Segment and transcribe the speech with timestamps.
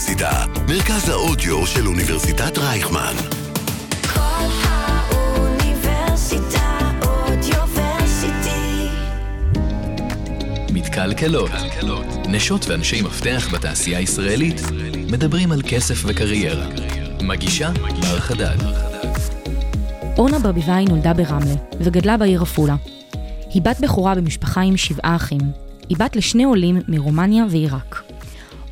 [0.00, 3.14] האוניברסיטה, מרכז האודיו של אוניברסיטת רייכמן.
[4.14, 5.78] כל האוניברסיטה
[7.02, 8.88] אודיוורסיטי.
[10.72, 11.50] מתקלקלות.
[12.28, 14.60] נשות ואנשי מפתח בתעשייה הישראלית
[15.10, 16.66] מדברים על כסף וקריירה.
[17.22, 17.70] מגישה
[18.00, 18.56] בר חדד.
[20.18, 22.76] אורנה ברביבאי נולדה ברמלה וגדלה בעיר עפולה.
[23.54, 25.40] היא בת בכורה במשפחה עם שבעה אחים.
[25.88, 28.09] היא בת לשני עולים מרומניה ועיראק.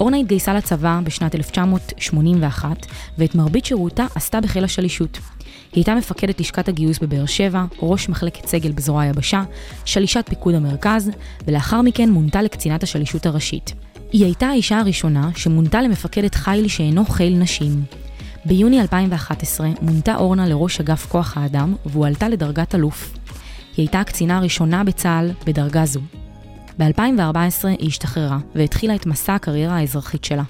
[0.00, 2.86] אורנה התגייסה לצבא בשנת 1981,
[3.18, 5.18] ואת מרבית שירותה עשתה בחיל השלישות.
[5.72, 9.42] היא הייתה מפקדת לשכת הגיוס בבאר שבע, ראש מחלקת סגל בזרוע היבשה,
[9.84, 11.10] שלישת פיקוד המרכז,
[11.46, 13.74] ולאחר מכן מונתה לקצינת השלישות הראשית.
[14.12, 17.82] היא הייתה האישה הראשונה שמונתה למפקדת חיל שאינו חיל נשים.
[18.44, 23.14] ביוני 2011 מונתה אורנה לראש אגף כוח האדם והועלתה לדרגת אלוף.
[23.76, 26.00] היא הייתה הקצינה הראשונה בצה"ל בדרגה זו.
[26.78, 30.42] ב-2014 היא השתחררה והתחילה את מסע הקריירה האזרחית שלה.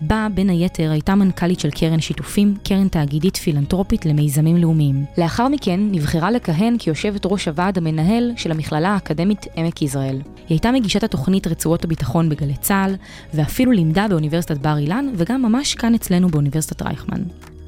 [0.00, 5.04] בה, בין היתר, הייתה מנכ"לית של קרן שיתופים, קרן תאגידית פילנטרופית למיזמים לאומיים.
[5.18, 10.16] לאחר מכן נבחרה לכהן כיושבת ראש הוועד המנהל של המכללה האקדמית עמק יזרעאל.
[10.16, 12.94] היא הייתה מגישת התוכנית רצועות הביטחון בגלי צה"ל,
[13.34, 17.22] ואפילו לימדה באוניברסיטת בר אילן, וגם ממש כאן אצלנו באוניברסיטת רייכמן.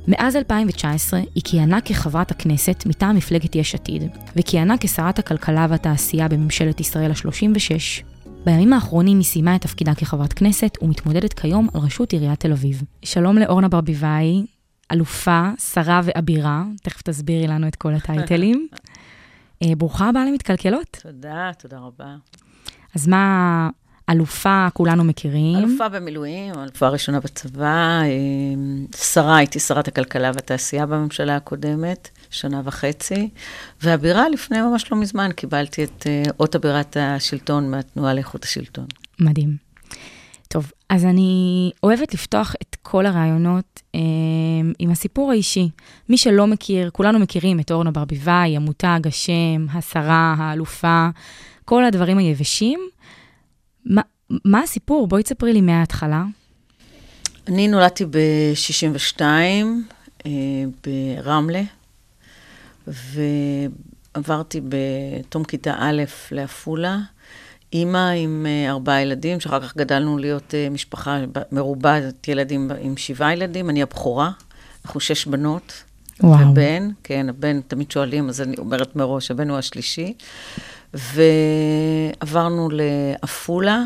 [0.08, 4.02] מאז 2019 היא כיהנה כחברת הכנסת מטעם מפלגת יש עתיד,
[4.36, 8.04] וכיהנה כשרת הכלכלה והתעשייה בממשלת ישראל ה-36.
[8.44, 12.82] בימים האחרונים היא סיימה את תפקידה כחברת כנסת ומתמודדת כיום על ראשות עיריית תל אביב.
[13.02, 14.46] שלום לאורנה ברביבאי,
[14.92, 18.68] אלופה, שרה ואבירה, תכף תסבירי לנו את כל הטייטלים.
[19.62, 20.96] אה, ברוכה הבאה למתקלקלות.
[21.02, 22.16] תודה, תודה רבה.
[22.94, 23.68] אז מה,
[24.10, 25.56] אלופה כולנו מכירים.
[25.56, 28.08] אלופה במילואים, אלופה ראשונה בצבא, אה,
[28.96, 33.28] שרה, הייתי שרת הכלכלה והתעשייה בממשלה הקודמת, שנה וחצי,
[33.82, 38.86] והבירה לפני ממש לא מזמן קיבלתי את אה, אות אבירת השלטון מהתנועה לאיכות השלטון.
[39.20, 39.68] מדהים.
[40.48, 44.00] טוב, אז אני אוהבת לפתוח את כל הרעיונות אה,
[44.78, 45.68] עם הסיפור האישי.
[46.08, 51.08] מי שלא מכיר, כולנו מכירים את אורנה ברביבאי, המותג, השם, השרה, האלופה,
[51.64, 52.80] כל הדברים היבשים.
[53.84, 54.02] מה,
[54.44, 55.06] מה הסיפור?
[55.06, 56.24] בואי תספרי לי מההתחלה.
[57.48, 59.22] אני נולדתי ב-62
[60.26, 60.30] אה,
[60.86, 61.62] ברמלה,
[62.86, 66.98] ועברתי בתום כיתה א' לעפולה.
[67.72, 71.18] אימא עם אה, ארבעה ילדים, שאחר כך גדלנו להיות אה, משפחה
[71.52, 74.30] מרובעת ילדים עם שבעה ילדים, אני הבכורה,
[74.84, 75.84] אנחנו שש בנות.
[76.22, 76.50] וואו.
[76.50, 80.14] ובן, כן, הבן, תמיד שואלים, אז אני אומרת מראש, הבן הוא השלישי.
[80.94, 83.84] ועברנו לעפולה.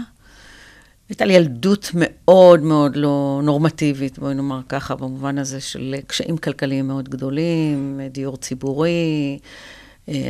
[1.08, 6.88] הייתה לי ילדות מאוד מאוד לא נורמטיבית, בואי נאמר ככה, במובן הזה של קשיים כלכליים
[6.88, 9.38] מאוד גדולים, דיור ציבורי,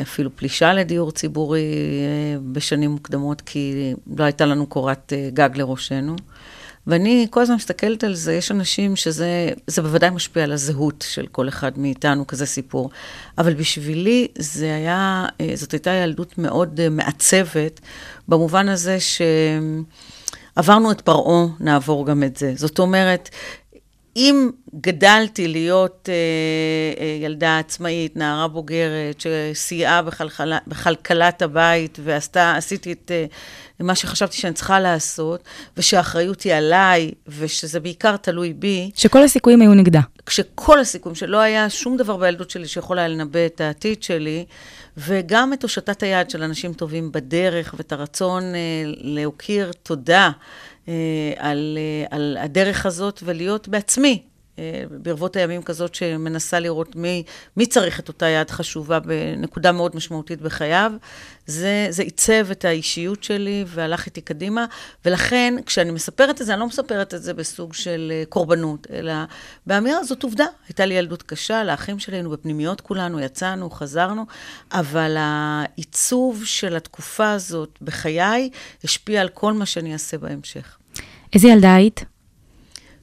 [0.02, 6.16] אפילו פלישה לדיור ציבורי אה, בשנים מוקדמות, כי לא הייתה לנו קורת אה, גג לראשנו.
[6.86, 11.26] ואני כל הזמן מסתכלת על זה, יש אנשים שזה זה בוודאי משפיע על הזהות של
[11.26, 12.90] כל אחד מאיתנו, כזה סיפור.
[13.38, 17.80] אבל בשבילי זה היה, זאת הייתה ילדות מאוד מעצבת,
[18.28, 18.98] במובן הזה
[20.56, 22.52] שעברנו את פרעה, נעבור גם את זה.
[22.56, 23.28] זאת אומרת,
[24.16, 24.50] אם
[24.80, 26.14] גדלתי להיות אה,
[27.04, 30.02] אה, ילדה עצמאית, נערה בוגרת, שסייעה
[30.66, 33.24] בכלכלת הבית ועשתה, עשיתי את אה,
[33.80, 35.44] מה שחשבתי שאני צריכה לעשות,
[35.76, 38.90] ושהאחריות היא עליי, ושזה בעיקר תלוי בי.
[38.94, 40.00] שכל הסיכויים היו נגדה.
[40.26, 44.44] כשכל הסיכויים, שלא היה שום דבר בילדות שלי שיכול היה לנבא את העתיד שלי,
[44.96, 50.30] וגם את הושטת היד של אנשים טובים בדרך, ואת הרצון אה, להוקיר תודה.
[50.88, 54.22] אה, על, אה, על הדרך הזאת ולהיות בעצמי,
[54.90, 57.22] ברבות הימים כזאת שמנסה לראות מי,
[57.56, 60.92] מי צריך את אותה יד חשובה בנקודה מאוד משמעותית בחייו.
[61.46, 64.66] זה, זה עיצב את האישיות שלי והלך איתי קדימה,
[65.04, 69.12] ולכן כשאני מספרת את זה, אני לא מספרת את זה בסוג של קורבנות, אלא
[69.66, 70.46] באמירה זאת עובדה.
[70.68, 74.26] הייתה לי ילדות קשה, לאחים שלי היינו בפנימיות כולנו, יצאנו, חזרנו,
[74.72, 78.50] אבל העיצוב של התקופה הזאת בחיי
[78.84, 80.76] השפיע על כל מה שאני אעשה בהמשך.
[81.32, 82.04] איזה ילדה היית?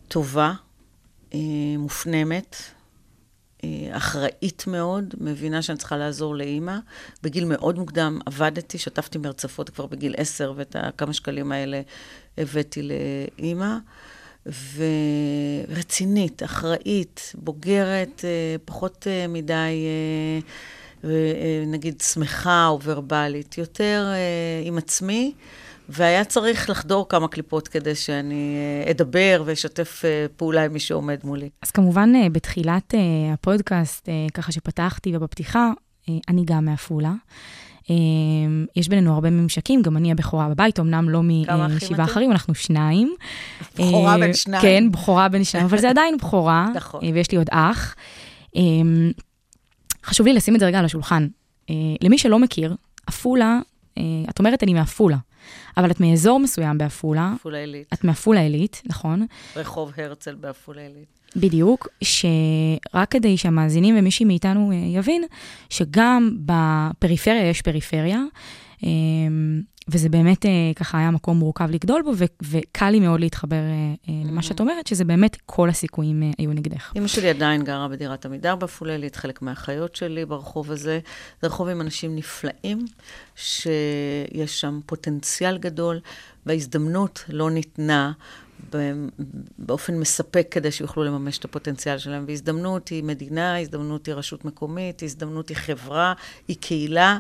[0.08, 0.69] טובה, אה,
[1.78, 2.56] מופנמת,
[3.64, 6.78] אה, אחראית מאוד, מבינה שאני צריכה לעזור לאימא.
[7.24, 11.82] בגיל מאוד מוקדם עבדתי, שטפתי מרצפות כבר בגיל עשר, ואת הכמה שקלים האלה
[12.38, 12.82] הבאתי
[13.38, 13.78] לאימא.
[15.68, 19.88] ורצינית, אחראית, בוגרת, אה, פחות מדי,
[21.68, 24.08] נגיד, שמחה או ורבלית, יותר
[24.66, 25.34] עם עצמי.
[25.90, 28.56] והיה צריך לחדור כמה קליפות כדי שאני
[28.86, 31.50] אה, אדבר ואשתף אה, פעולה עם מי שעומד מולי.
[31.62, 32.94] אז כמובן, אה, בתחילת
[33.34, 35.72] הפודקאסט, ככה שפתחתי ובפתיחה,
[36.30, 37.14] אני גם מעפולה.
[38.76, 42.06] יש בינינו הרבה ממשקים, גם אני הבכורה בבית, אמנם לא משבעה?
[42.06, 43.16] אחרים, אנחנו שניים.
[43.76, 44.62] בכורה בין שניים.
[44.62, 47.02] כן, בכורה בין שניים, אבל זה עדיין בכורה, נכון.
[47.14, 47.96] ויש לי עוד אח.
[50.06, 51.28] חשוב לי לשים את זה רגע על השולחן.
[52.02, 52.76] למי שלא מכיר,
[53.08, 53.60] עפולה,
[54.30, 55.18] את אומרת אני מעפולה,
[55.78, 59.26] אבל את מאזור מסוים בעפולה, עפולה עילית, את מעפולה עילית, נכון?
[59.56, 61.20] רחוב הרצל בעפולה עילית.
[61.36, 65.24] בדיוק, שרק כדי שהמאזינים ומישהי מאיתנו אה, יבין,
[65.70, 68.24] שגם בפריפריה יש פריפריה,
[68.84, 68.90] אה,
[69.92, 73.94] וזה באמת אה, ככה היה מקום מורכב לגדול בו, ו- וקל לי מאוד להתחבר אה,
[74.10, 76.94] אה, למה שאת אומרת, שזה באמת כל הסיכויים אה, היו נגדך.
[76.98, 81.00] אמא שלי עדיין גרה בדירת עמידר בעפולה עילית, חלק מהאחיות שלי ברחוב הזה.
[81.42, 82.86] זה רחוב עם אנשים נפלאים,
[83.36, 86.00] שיש שם פוטנציאל גדול,
[86.46, 88.12] וההזדמנות לא ניתנה
[89.58, 92.26] באופן מספק כדי שיוכלו לממש את הפוטנציאל שלהם.
[92.28, 96.14] והזדמנות היא מדינה, הזדמנות היא רשות מקומית, הזדמנות היא חברה,
[96.48, 97.18] היא קהילה,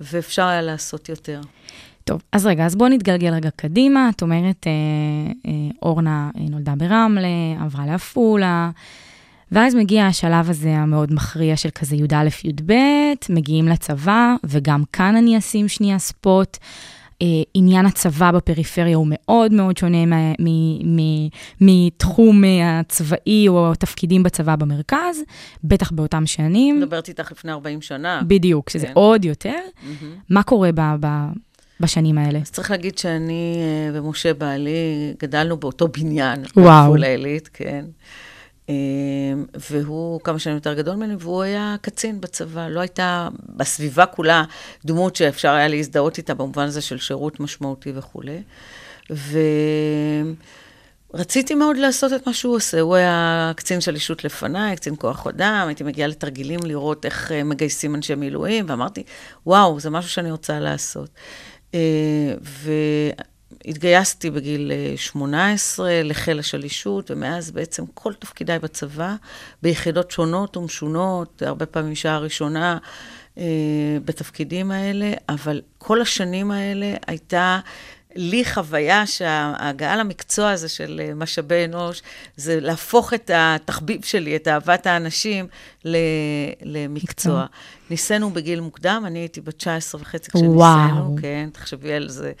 [0.00, 1.40] ואפשר היה לעשות יותר.
[2.04, 4.08] טוב, אז רגע, אז בואו נתגלגל רגע קדימה.
[4.16, 4.72] את אומרת, אה,
[5.50, 5.52] אה,
[5.82, 7.28] אורנה אה, נולדה ברמלה,
[7.60, 8.70] עברה לעפולה,
[9.52, 12.72] ואז מגיע השלב הזה המאוד מכריע של כזה י"א-י"ב,
[13.30, 16.56] מגיעים לצבא, וגם כאן אני אשים שנייה ספוט.
[17.22, 21.28] אה, עניין הצבא בפריפריה הוא מאוד מאוד שונה מה- מ- מ-
[21.60, 25.18] מתחום אה, הצבאי או התפקידים בצבא במרכז,
[25.64, 26.80] בטח באותם שנים.
[26.80, 28.20] מדברת איתך לפני 40 שנה.
[28.26, 28.92] בדיוק, שזה כן.
[28.94, 29.58] עוד יותר.
[29.82, 30.14] מהמם.
[30.30, 31.28] מה קורה ב- ב-
[31.80, 32.38] בשנים האלה?
[32.38, 36.44] אז צריך להגיד שאני אה, ומשה בעלי גדלנו באותו בניין.
[36.56, 36.64] וואו.
[36.64, 37.84] בעפולה עילית, כן.
[38.68, 38.74] אה,
[39.70, 42.68] והוא כמה שנים יותר גדול ממני, והוא היה קצין בצבא.
[42.68, 44.44] לא הייתה בסביבה כולה
[44.84, 48.42] דמות שאפשר היה להזדהות איתה במובן הזה של שירות משמעותי וכולי.
[51.14, 52.80] ורציתי מאוד לעשות את מה שהוא עושה.
[52.80, 57.94] הוא היה קצין שלישות לפניי, קצין כוח אדם, הייתי מגיעה לתרגילים לראות איך אה, מגייסים
[57.94, 59.02] אנשי מילואים, ואמרתי,
[59.46, 61.10] וואו, זה משהו שאני רוצה לעשות.
[61.74, 62.34] אה,
[63.64, 69.14] והתגייסתי בגיל אה, 18 לחיל השלישות, ומאז בעצם כל תפקידיי בצבא,
[69.62, 72.78] ביחידות שונות ומשונות, הרבה פעמים אישה הראשונה
[73.38, 73.44] אה,
[74.04, 77.60] בתפקידים האלה, אבל כל השנים האלה הייתה...
[78.16, 82.02] לי חוויה שההגעה למקצוע הזה של אה, משאבי אנוש,
[82.36, 85.46] זה להפוך את התחביב שלי, את אהבת האנשים,
[85.84, 86.88] למקצוע.
[86.88, 87.46] מקצוע.
[87.90, 90.78] ניסינו בגיל מוקדם, אני הייתי בת 19 וחצי וואו.
[90.78, 92.32] כשניסינו, כן, תחשבי על זה.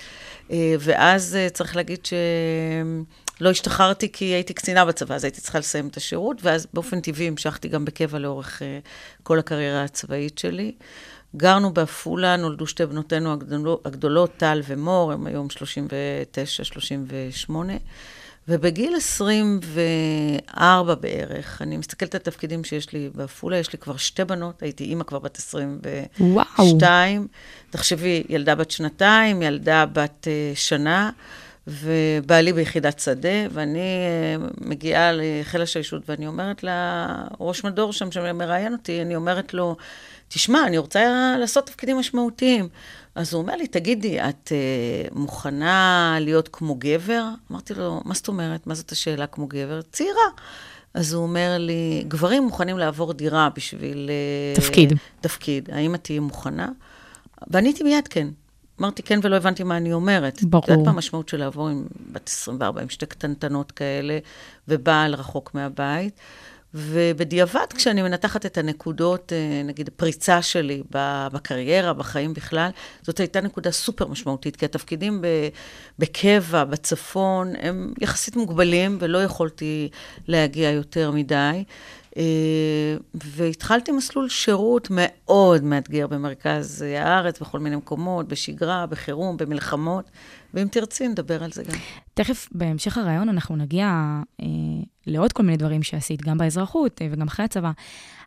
[0.50, 5.88] אה, ואז אה, צריך להגיד שלא השתחררתי כי הייתי קצינה בצבא, אז הייתי צריכה לסיים
[5.88, 8.78] את השירות, ואז באופן טבעי המשכתי גם בקבע לאורך אה,
[9.22, 10.72] כל הקריירה הצבאית שלי.
[11.36, 13.36] גרנו בעפולה, נולדו שתי בנותינו
[13.84, 15.48] הגדולות, טל ומור, הם היום
[17.48, 17.52] 39-38.
[18.48, 24.62] ובגיל 24 בערך, אני מסתכלת על התפקידים שיש לי בעפולה, יש לי כבר שתי בנות,
[24.62, 25.78] הייתי אימא כבר בת 22.
[26.20, 26.44] וואו.
[27.70, 31.10] תחשבי, ילדה בת שנתיים, ילדה בת אה, שנה,
[31.66, 39.02] ובעלי ביחידת שדה, ואני אה, מגיעה לחיל השלישות, ואני אומרת לראש מדור שם, שמראיין אותי,
[39.02, 39.76] אני אומרת לו,
[40.28, 42.68] תשמע, אני רוצה לעשות תפקידים משמעותיים.
[43.14, 47.24] אז הוא אומר לי, תגידי, את uh, מוכנה להיות כמו גבר?
[47.50, 48.66] אמרתי לו, מה זאת אומרת?
[48.66, 49.80] מה זאת השאלה כמו גבר?
[49.82, 50.28] צעירה.
[50.94, 54.10] אז הוא אומר לי, גברים מוכנים לעבור דירה בשביל...
[54.10, 54.92] אה, תפקיד.
[55.20, 55.68] תפקיד.
[55.72, 56.68] האם את תהיי מוכנה?
[57.46, 58.28] ועניתי מיד כן.
[58.80, 60.42] אמרתי כן ולא הבנתי מה אני אומרת.
[60.42, 60.64] ברור.
[60.64, 64.18] את יודעת מה המשמעות של לעבור עם בת 24, עם שתי קטנטנות כאלה,
[64.68, 66.20] ובעל רחוק מהבית.
[66.74, 70.82] ובדיעבד, כשאני מנתחת את הנקודות, אה, נגיד, הפריצה שלי
[71.32, 72.70] בקריירה, בחיים בכלל,
[73.02, 75.24] זאת הייתה נקודה סופר משמעותית, כי התפקידים
[75.98, 79.88] בקבע, בצפון, הם יחסית מוגבלים, ולא יכולתי
[80.28, 81.64] להגיע יותר מדי.
[82.16, 90.10] אה, והתחלתי מסלול שירות מאוד מאתגר במרכז הארץ, בכל מיני מקומות, בשגרה, בחירום, במלחמות,
[90.54, 91.78] ואם תרצי, נדבר על זה גם.
[92.14, 93.86] תכף, בהמשך הרעיון, אנחנו נגיע
[94.40, 94.46] אה,
[95.06, 97.70] לעוד כל מיני דברים שעשית, גם באזרחות אה, וגם אחרי הצבא,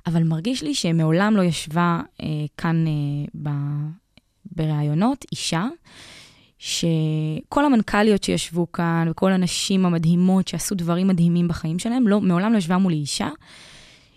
[0.08, 2.92] אבל מרגיש לי שמעולם לא ישבה אה, כאן אה,
[3.44, 3.50] ב,
[4.56, 5.66] בראיונות אישה,
[6.60, 12.58] שכל המנכ"ליות שישבו כאן, וכל הנשים המדהימות שעשו דברים מדהימים בחיים שלהם, לא, מעולם לא
[12.58, 13.30] ישבה מולי אישה,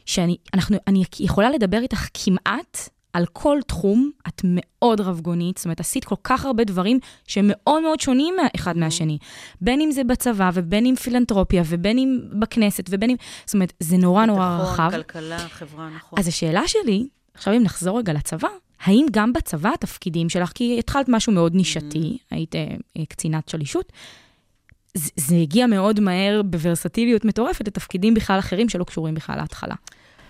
[0.07, 5.81] שאני אנחנו, אני יכולה לדבר איתך כמעט על כל תחום, את מאוד רבגונית, זאת אומרת,
[5.81, 9.19] עשית כל כך הרבה דברים שהם מאוד מאוד שונים אחד מהשני.
[9.61, 13.17] בין אם זה בצבא, ובין אם פילנטרופיה, ובין אם בכנסת, ובין אם...
[13.47, 14.91] זאת אומרת, זה נורא נורא ביטחון, רחב.
[14.91, 16.19] כלכלה, חברה, נכון.
[16.19, 18.49] אז השאלה שלי, עכשיו אם נחזור רגע לצבא,
[18.81, 23.93] האם גם בצבא התפקידים שלך, כי התחלת משהו מאוד נישתי, היית אה, אה, קצינת שלישות,
[24.95, 29.75] זה, זה הגיע מאוד מהר בוורסטיליות מטורפת לתפקידים בכלל אחרים שלא קשורים בכלל להתחלה.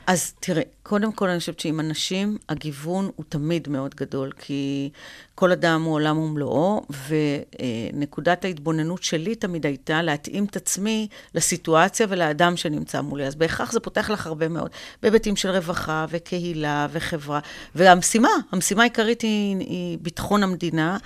[0.07, 4.91] אז תראה, קודם כל אני חושבת שעם אנשים הגיוון הוא תמיד מאוד גדול, כי
[5.35, 12.57] כל אדם הוא עולם ומלואו, ונקודת ההתבוננות שלי תמיד הייתה להתאים את עצמי לסיטואציה ולאדם
[12.57, 13.27] שנמצא מולי.
[13.27, 14.71] אז בהכרח זה פותח לך הרבה מאוד,
[15.03, 17.41] בהיבטים של רווחה וקהילה וחברה.
[17.75, 20.99] והמשימה, המשימה העיקרית היא, היא ביטחון המדינה,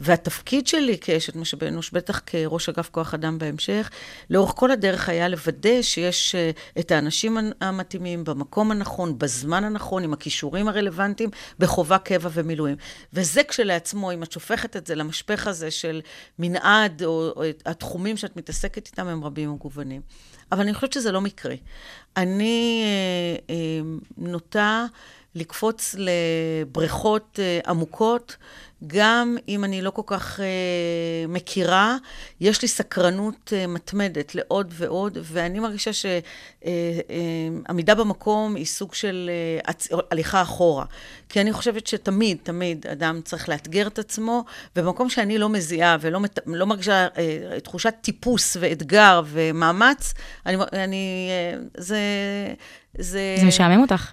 [0.00, 3.90] והתפקיד שלי כאשת משאבי אנוש, בטח כראש אגף כוח אדם בהמשך,
[4.30, 10.12] לאורך כל הדרך היה לוודא שיש אה, את האנשים המתאימים במקום הנכון, בזמן הנכון, עם
[10.12, 12.76] הכישורים הרלוונטיים, בחובה קבע ומילואים.
[13.12, 16.00] וזה כשלעצמו, אם את שופכת את זה למשפך הזה של
[16.38, 20.00] מנעד, או, או התחומים שאת מתעסקת איתם, הם רבים ומגוונים.
[20.52, 21.56] אבל אני חושבת שזה לא מקרי.
[22.16, 23.80] אני אה, אה,
[24.16, 24.86] נוטה
[25.34, 28.36] לקפוץ לבריכות אה, עמוקות.
[28.86, 30.42] גם אם אני לא כל כך uh,
[31.28, 31.96] מכירה,
[32.40, 36.32] יש לי סקרנות uh, מתמדת לעוד ועוד, ואני מרגישה שעמידה
[37.92, 39.30] uh, uh, במקום היא סוג של
[39.64, 39.88] uh, הצ...
[40.10, 40.84] הליכה אחורה.
[41.28, 44.44] כי אני חושבת שתמיד, תמיד אדם צריך לאתגר את עצמו,
[44.76, 46.38] ובמקום שאני לא מזיעה ולא מת...
[46.46, 50.14] לא מרגישה uh, תחושת טיפוס ואתגר ומאמץ,
[50.46, 50.56] אני...
[50.72, 51.98] אני uh, זה...
[52.98, 53.36] זה...
[53.40, 54.12] זה משעמם אותך.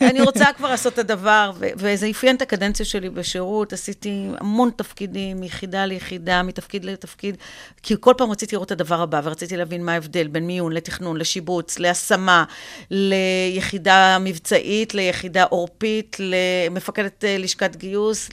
[0.00, 3.72] אני רוצה כבר לעשות את הדבר, ו- וזה אפיין את הקדנציה שלי בשירות.
[4.02, 7.36] עשיתי המון תפקידים, מיחידה ליחידה, מתפקיד לתפקיד,
[7.82, 11.16] כי כל פעם רציתי לראות את הדבר הבא, ורציתי להבין מה ההבדל בין מיון לתכנון,
[11.16, 12.44] לשיבוץ, להשמה,
[12.90, 18.30] ליחידה מבצעית, ליחידה עורפית, למפקדת אה, לשכת גיוס,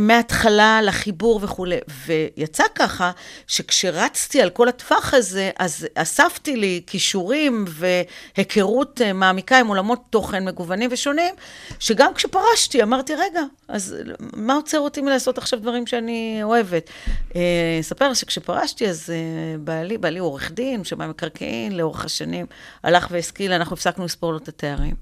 [0.00, 1.76] מההתחלה לחיבור וכולי.
[2.06, 3.10] ויצא ככה,
[3.46, 8.86] שכשרצתי על כל הטווח הזה, אז אספתי לי כישורים והיכרות.
[8.86, 11.34] היכרות אה, מעמיקה עם עולמות תוכן מגוונים ושונים,
[11.78, 13.96] שגם כשפרשתי אמרתי, רגע, אז
[14.36, 16.90] מה עוצר אותי מלעשות עכשיו דברים שאני אוהבת?
[17.36, 22.46] אה, אספר שכשפרשתי, אז אה, בעלי, בעלי הוא עורך דין, שמאי מקרקעין, לאורך השנים,
[22.82, 24.94] הלך והשכיל, אנחנו הפסקנו לספור לו את התארים.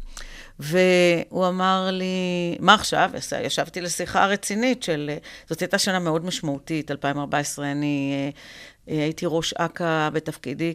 [0.59, 3.11] והוא אמר לי, מה עכשיו?
[3.42, 5.11] ישבתי לשיחה רצינית של,
[5.49, 8.33] זאת הייתה שנה מאוד משמעותית, 2014, אני
[8.87, 10.75] הייתי ראש אכ"א בתפקידי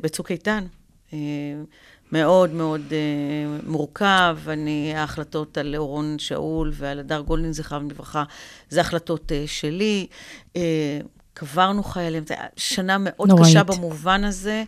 [0.00, 0.66] בצוק איתן.
[2.12, 4.38] מאוד מאוד uh, מורכב.
[4.46, 8.24] אני, ההחלטות על אורון שאול ועל הדר גולדין, זכרם לברכה,
[8.68, 10.06] זה החלטות uh, שלי.
[10.54, 10.58] Uh,
[11.34, 13.46] קברנו חיילים, זו שנה מאוד נוראית.
[13.46, 14.64] קשה במובן הזה,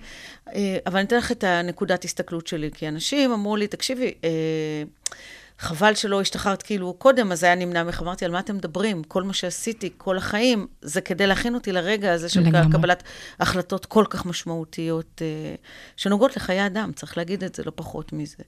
[0.46, 0.50] uh,
[0.86, 5.14] אבל אני אתן לך את הנקודת הסתכלות שלי, כי אנשים אמרו לי, תקשיבי, uh,
[5.58, 8.02] חבל שלא השתחררת כאילו קודם, אז היה נמנע ממך.
[8.02, 9.04] אמרתי, על מה אתם מדברים?
[9.04, 12.72] כל מה שעשיתי כל החיים, זה כדי להכין אותי לרגע הזה של לגמרי.
[12.72, 13.02] קבלת
[13.40, 15.54] החלטות כל כך משמעותיות, אה,
[15.96, 18.42] שנוגעות לחיי אדם, צריך להגיד את זה, לא פחות מזה.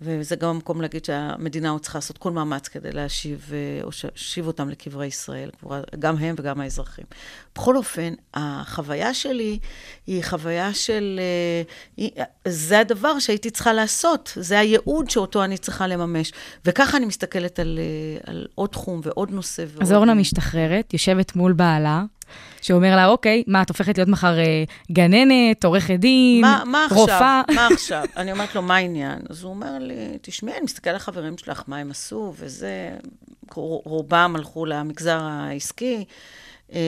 [0.00, 4.46] וזה גם המקום להגיד שהמדינה עוד צריכה לעשות כל מאמץ כדי להשיב, אה, או להשיב
[4.46, 5.50] אותם לקברי ישראל,
[5.98, 7.04] גם הם וגם האזרחים.
[7.54, 9.58] בכל אופן, החוויה שלי
[10.06, 11.20] היא חוויה של...
[11.98, 16.32] אה, זה הדבר שהייתי צריכה לעשות, זה הייעוד שאותו אני צריכה לממש.
[16.64, 19.64] וככה אני מסתכלת על, אה, על עוד תחום ועוד נושא.
[19.80, 22.04] אז אורנה משתחררת, יושבת מול בעלה,
[22.60, 27.42] שאומר לה, אוקיי, מה, את הופכת להיות מחר אה, גננת, עורכת דין, מה, מה רופאה?
[27.54, 28.04] מה עכשיו?
[28.16, 29.18] אני אומרת לו, מה העניין?
[29.30, 32.90] אז הוא אומר לי, תשמעי, אני מסתכל על החברים שלך, מה הם עשו, וזה,
[33.84, 36.04] רובם הלכו למגזר העסקי.
[36.72, 36.80] אה,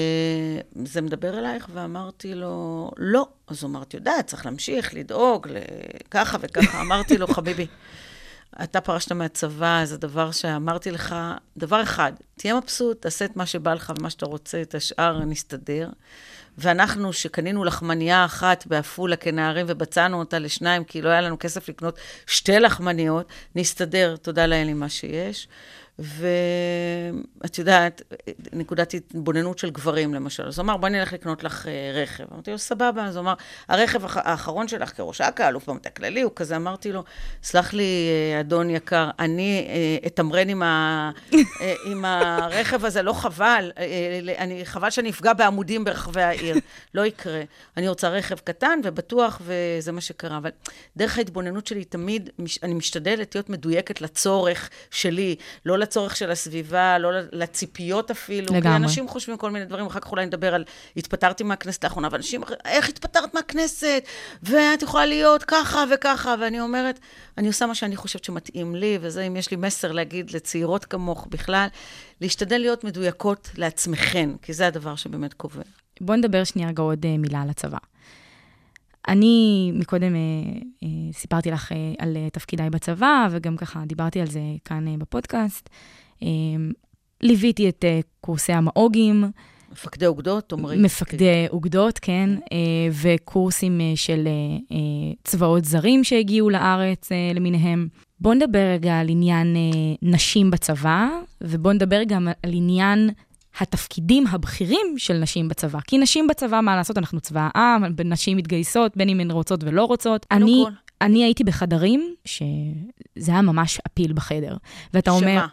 [0.84, 1.68] זה מדבר אלייך?
[1.72, 3.26] ואמרתי לו, לא.
[3.48, 5.48] אז הוא אמר, את יודעת, צריך להמשיך, לדאוג,
[6.10, 6.80] ככה וככה.
[6.80, 7.66] אמרתי לו, חביבי,
[8.62, 11.14] אתה פרשת מהצבא, זה דבר שאמרתי לך,
[11.56, 15.88] דבר אחד, תהיה מבסוט, תעשה את מה שבא לך ומה שאתה רוצה, את השאר נסתדר.
[16.58, 21.98] ואנחנו, שקנינו לחמניה אחת בעפולה כנערים ובצענו אותה לשניים, כי לא היה לנו כסף לקנות
[22.26, 25.48] שתי לחמניות, נסתדר, תודה לאל עם מה שיש.
[25.98, 28.02] ואת יודעת,
[28.52, 30.46] נקודת התבוננות של גברים, למשל.
[30.46, 32.24] אז הוא אמר, בואי נלך לקנות לך אה, רכב.
[32.32, 33.04] אמרתי לו, סבבה.
[33.04, 33.34] אז הוא אמר,
[33.68, 37.04] הרכב האחרון שלך כראש אכ"א, אלוף במטה הכללי, הוא כזה, אמרתי לו,
[37.42, 41.10] סלח לי, אה, אדון יקר, אני אה, אתמרן עם, ה,
[41.86, 43.72] עם הרכב הזה, לא חבל.
[44.38, 46.56] אני, חבל שאני אפגע בעמודים ברחבי העיר.
[46.94, 47.42] לא יקרה.
[47.76, 50.36] אני רוצה רכב קטן ובטוח, וזה מה שקרה.
[50.36, 50.50] אבל
[50.96, 52.30] דרך ההתבוננות שלי, תמיד,
[52.62, 55.36] אני משתדלת להיות מדויקת לצורך שלי,
[55.66, 58.46] לא לצורך של הסביבה, לא לציפיות אפילו.
[58.46, 58.62] לגמרי.
[58.62, 60.64] כי אנשים חושבים כל מיני דברים, אחר כך אולי נדבר על
[60.96, 64.02] התפטרתי מהכנסת האחרונה, ואנשים, איך התפטרת מהכנסת?
[64.42, 66.34] ואת יכולה להיות ככה וככה.
[66.40, 67.00] ואני אומרת,
[67.38, 71.26] אני עושה מה שאני חושבת שמתאים לי, וזה אם יש לי מסר להגיד לצעירות כמוך
[71.30, 71.66] בכלל,
[72.20, 75.62] להשתדל להיות מדויקות לעצמכן, כי זה הדבר שבאמת קובע.
[76.00, 77.78] בואי נדבר שנייה רגע עוד uh, מילה על הצבא.
[79.08, 80.20] אני מקודם אה,
[80.82, 84.94] אה, סיפרתי לך אה, על אה, תפקידיי בצבא, וגם ככה דיברתי על זה כאן אה,
[84.98, 85.68] בפודקאסט.
[86.22, 86.28] אה,
[87.22, 89.24] ליוויתי את אה, קורסי המאוגים.
[89.72, 90.82] מפקדי אוגדות, אומרים.
[90.82, 92.58] מפקדי אוגדות, כן, אה,
[93.02, 97.88] וקורסים אה, של אה, אה, צבאות זרים שהגיעו לארץ אה, למיניהם.
[98.20, 99.60] בואו נדבר רגע על עניין אה,
[100.02, 101.08] נשים בצבא,
[101.40, 103.10] ובואו נדבר גם על עניין
[103.60, 105.78] התפקידים הבכירים של נשים בצבא.
[105.86, 109.84] כי נשים בצבא, מה לעשות, אנחנו צבא העם, נשים מתגייסות, בין אם הן רוצות ולא
[109.84, 110.26] רוצות.
[110.30, 110.70] אני, כל.
[111.00, 114.56] אני הייתי בחדרים, שזה היה ממש אפיל בחדר.
[114.94, 115.38] ואתה אומר...
[115.38, 115.46] שמה?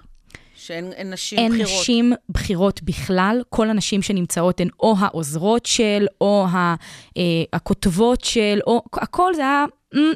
[0.55, 1.81] שאין אין נשים אין בכירות.
[1.81, 6.75] נשים בכירות בכלל, כל הנשים שנמצאות הן או העוזרות של, או ה,
[7.17, 9.65] אה, הכותבות של, או הכל זה היה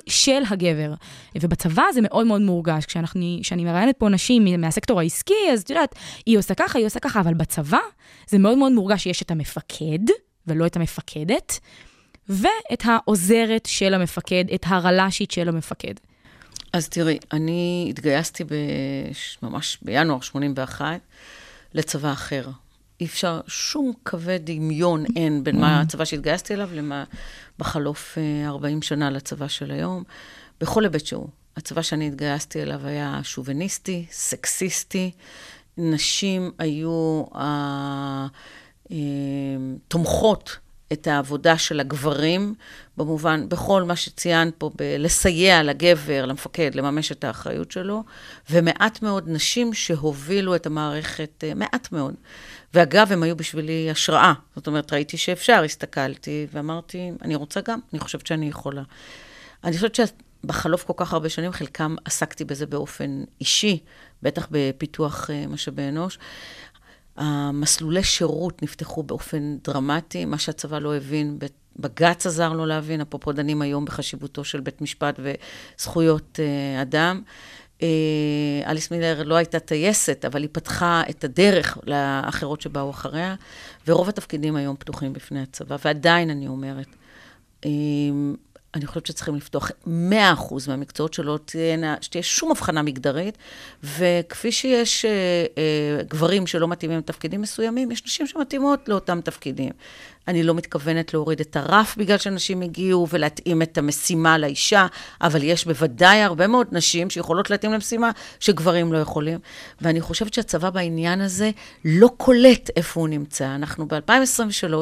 [0.10, 0.94] של הגבר.
[1.42, 2.86] ובצבא זה מאוד מאוד מורגש.
[2.86, 7.20] כשאני מראיינת פה נשים מהסקטור העסקי, אז את יודעת, היא עושה ככה, היא עושה ככה,
[7.20, 7.80] אבל בצבא
[8.28, 10.00] זה מאוד מאוד מורגש שיש את המפקד,
[10.48, 11.60] ולא את המפקדת,
[12.30, 15.94] ואת העוזרת של המפקד, את הרל"שית של המפקד.
[16.74, 18.44] אז תראי, אני התגייסתי.
[19.44, 21.00] ממש בינואר 81
[21.74, 22.48] לצבא אחר.
[23.02, 27.04] אי אפשר, שום קווי דמיון אין בין מה הצבא שהתגייסתי אליו למה
[27.60, 30.04] בחלוף אה, 40 שנה לצבא של היום,
[30.62, 31.28] בכל היבט שהוא.
[31.58, 35.12] הצבא שאני התגייסתי אליו היה שוביניסטי, סקסיסטי,
[35.78, 38.28] נשים היו אה,
[38.92, 38.98] אה,
[39.88, 40.58] תומכות
[40.94, 42.54] את העבודה של הגברים,
[42.98, 48.04] במובן, בכל מה שציינת פה, בלסייע לגבר, למפקד, לממש את האחריות שלו,
[48.50, 52.14] ומעט מאוד נשים שהובילו את המערכת, אה, מעט מאוד.
[52.74, 54.34] ואגב, הם היו בשבילי השראה.
[54.56, 58.84] זאת אומרת, ראיתי שאפשר, הסתכלתי ואמרתי, אני רוצה גם, אני חושבת שאני יכולה.
[59.64, 63.80] אני חושבת שבחלוף כל כך הרבה שנים, חלקם עסקתי בזה באופן אישי,
[64.24, 66.20] בטח בפיתוח אה, משאבי אנוש.
[67.18, 71.40] המסלולי שירות נפתחו באופן דרמטי, מה שהצבא לא הבין,
[71.80, 77.22] בג"ץ עזר לו להבין, אפרופו דנים היום בחשיבותו של בית משפט וזכויות uh, אדם.
[77.80, 77.84] Uh,
[78.68, 83.36] אליס מילר לא הייתה טייסת, אבל היא פתחה את הדרך לאחרות שבאו אחריה,
[83.88, 86.88] ורוב התפקידים היום פתוחים בפני הצבא, ועדיין אני אומרת,
[87.62, 87.68] uh,
[88.76, 89.90] אני חושבת שצריכים לפתוח 100%
[90.68, 93.38] מהמקצועות שלא תהיה, שתהיה שום הבחנה מגדרית,
[93.84, 95.12] וכפי שיש אה,
[95.58, 99.72] אה, גברים שלא מתאימים לתפקידים מסוימים, יש נשים שמתאימות לאותם תפקידים.
[100.28, 104.88] אני לא מתכוונת להוריד את הרף בגלל שאנשים הגיעו ולהתאים את המשימה לאישה,
[105.22, 109.40] אבל יש בוודאי הרבה מאוד נשים שיכולות להתאים למשימה שגברים לא יכולים.
[109.82, 111.52] ואני חושבת שהצבא בעניין הזה
[111.86, 113.56] לא קולט איפה הוא נמצא.
[113.56, 114.74] אנחנו ב-2023,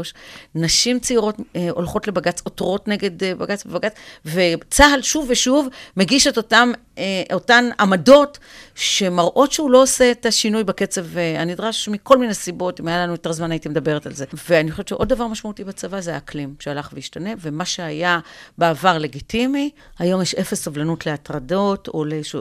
[0.55, 3.93] נשים צעירות אה, הולכות לבג"ץ, עותרות נגד אה, בג"ץ ובג"ץ,
[4.25, 8.39] וצה"ל שוב ושוב מגיש את אותם, אה, אותן עמדות
[8.75, 12.79] שמראות שהוא לא עושה את השינוי בקצב אה, הנדרש מכל מיני סיבות.
[12.79, 14.25] אם היה לנו יותר זמן הייתי מדברת על זה.
[14.49, 18.19] ואני חושבת שעוד דבר משמעותי בצבא זה האקלים שהלך והשתנה, ומה שהיה
[18.57, 22.35] בעבר לגיטימי, היום יש אפס סובלנות להטרדות או, לש...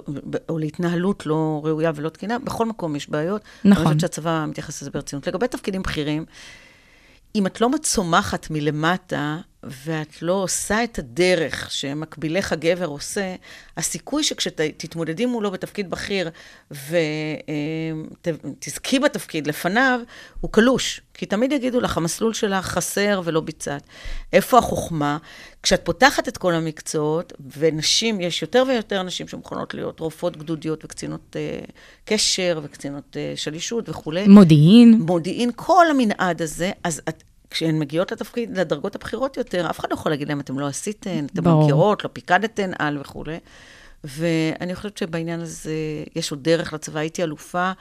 [0.48, 3.42] או להתנהלות לא ראויה ולא תקינה, בכל מקום יש בעיות.
[3.64, 3.82] נכון.
[3.82, 5.26] אני חושבת שהצבא מתייחס לזה ברצינות.
[5.26, 6.24] לגבי תפקידים בכירים,
[7.34, 9.38] אם את לא צומחת מלמטה,
[9.84, 13.34] ואת לא עושה את הדרך שמקבילך הגבר עושה,
[13.76, 16.30] הסיכוי שכשתתמודדי מולו בתפקיד בכיר
[18.20, 20.00] ותזכי בתפקיד לפניו,
[20.40, 21.00] הוא קלוש.
[21.14, 23.82] כי תמיד יגידו לך, המסלול שלך חסר ולא ביצעת.
[24.32, 25.18] איפה החוכמה?
[25.62, 31.36] כשאת פותחת את כל המקצועות, ונשים, יש יותר ויותר נשים שמוכנות להיות רופאות גדודיות וקצינות
[31.36, 31.58] אה,
[32.04, 34.28] קשר וקצינות אה, שלישות וכולי.
[34.28, 35.00] מודיעין.
[35.00, 37.22] מודיעין, כל המנעד הזה, אז את,
[37.54, 41.26] כשהן מגיעות לתפקיד, לדרגות הבכירות יותר, אף אחד לא יכול להגיד להם, אתם לא עשיתן,
[41.32, 41.64] אתם ברור.
[41.64, 43.38] מכירות, לא פיקדתן על וכולי.
[44.04, 45.74] ואני חושבת שבעניין הזה
[46.16, 47.00] יש עוד דרך לצבא.
[47.00, 47.72] הייתי אלופה,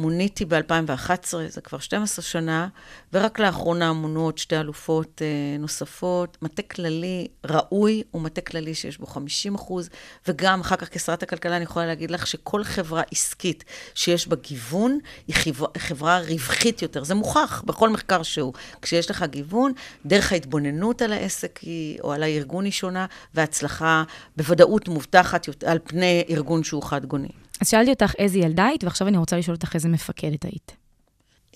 [0.00, 2.68] מוניתי ב-2011, זה כבר 12 שנה,
[3.12, 6.38] ורק לאחרונה מונו עוד שתי אלופות אה, נוספות.
[6.42, 9.90] מטה כללי ראוי הוא מטה כללי שיש בו 50 אחוז,
[10.28, 14.98] וגם אחר כך כשרת הכלכלה אני יכולה להגיד לך שכל חברה עסקית שיש בה גיוון,
[15.28, 17.04] היא חברה, חברה רווחית יותר.
[17.04, 18.52] זה מוכח בכל מחקר שהוא.
[18.82, 19.72] כשיש לך גיוון,
[20.06, 24.04] דרך ההתבוננות על העסק היא, או על הארגון היא שונה, וההצלחה
[24.36, 27.39] בוודאות מובטחת יותר- על פני ארגון שהוא חד-גוני.
[27.60, 30.72] אז שאלתי אותך איזה ילדה היית, ועכשיו אני רוצה לשאול אותך איזה מפקדת היית.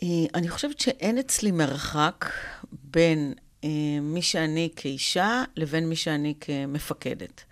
[0.03, 2.31] אה, אני חושבת שאין אצלי מרחק
[2.73, 3.33] בין
[3.64, 3.69] אה,
[4.03, 7.45] מי שאני כאישה לבין מי שאני כמפקדת.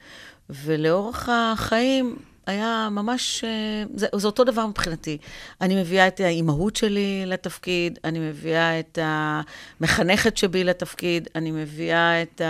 [0.50, 5.18] ולאורך החיים היה ממש, אה, זה, זה אותו דבר מבחינתי.
[5.60, 12.42] אני מביאה את האימהות שלי לתפקיד, אני מביאה את המחנכת שבי לתפקיד, אני מביאה את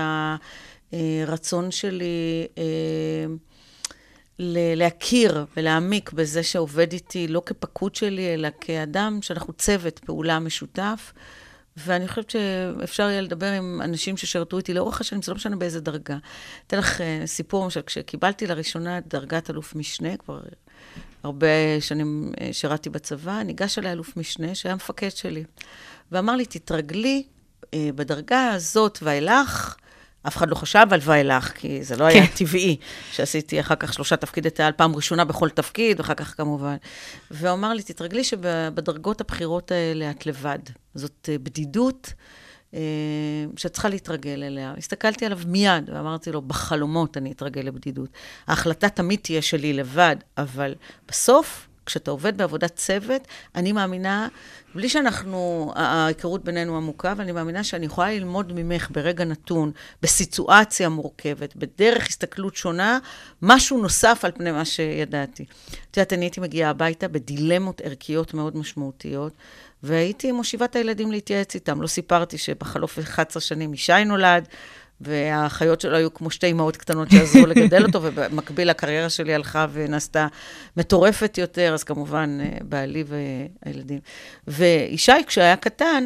[0.92, 2.46] הרצון שלי
[4.76, 11.12] להכיר ולהעמיק בזה שעובד איתי לא כפקוד שלי, אלא כאדם שאנחנו צוות פעולה משותף.
[11.76, 15.80] ואני חושבת שאפשר יהיה לדבר עם אנשים ששירתו איתי לאורך השנים, זה לא משנה באיזה
[15.80, 16.16] דרגה.
[16.66, 20.40] אתן לך אה, סיפור, למשל, כשקיבלתי לראשונה דרגת אלוף משנה, כבר
[21.22, 25.44] הרבה שנים אה, שירתי בצבא, ניגש אליי אלוף משנה שהיה מפקד שלי.
[26.12, 27.22] ואמר לי, תתרגלי
[27.74, 29.76] אה, בדרגה הזאת ואילך,
[30.26, 32.32] אף אחד לא חשב על ואילך, כי זה לא היה כן.
[32.36, 32.76] טבעי,
[33.12, 36.76] שעשיתי אחר כך שלושה תפקידי תעל, פעם ראשונה בכל תפקיד, ואחר כך כמובן.
[37.30, 40.58] והוא אמר לי, תתרגלי שבדרגות הבכירות האלה את לבד.
[40.94, 42.12] זאת אה, בדידות
[42.74, 42.80] אה,
[43.56, 44.74] שאת צריכה להתרגל אליה.
[44.78, 48.10] הסתכלתי עליו מיד, ואמרתי לו, בחלומות אני אתרגל לבדידות.
[48.46, 50.74] ההחלטה תמיד תהיה שלי לבד, אבל
[51.08, 54.28] בסוף, כשאתה עובד בעבודת צוות, אני מאמינה,
[54.74, 60.88] בלי שאנחנו, ההיכרות בינינו עמוקה, אבל אני מאמינה שאני יכולה ללמוד ממך ברגע נתון, בסיטואציה
[60.88, 62.98] מורכבת, בדרך הסתכלות שונה,
[63.42, 65.44] משהו נוסף על פני מה שידעתי.
[65.90, 69.32] את יודעת, אני הייתי מגיעה הביתה בדילמות ערכיות מאוד משמעותיות,
[69.82, 71.82] והייתי מושיבה את הילדים להתייעץ איתם.
[71.82, 74.48] לא סיפרתי שבחלוף 11 שנים ישי נולד,
[75.02, 80.26] והאחיות שלו היו כמו שתי אמהות קטנות שעזרו לגדל אותו, ובמקביל הקריירה שלי הלכה ונעשתה
[80.76, 84.00] מטורפת יותר, אז כמובן אה, בעלי והילדים.
[84.48, 86.04] וישי, כשהיה קטן,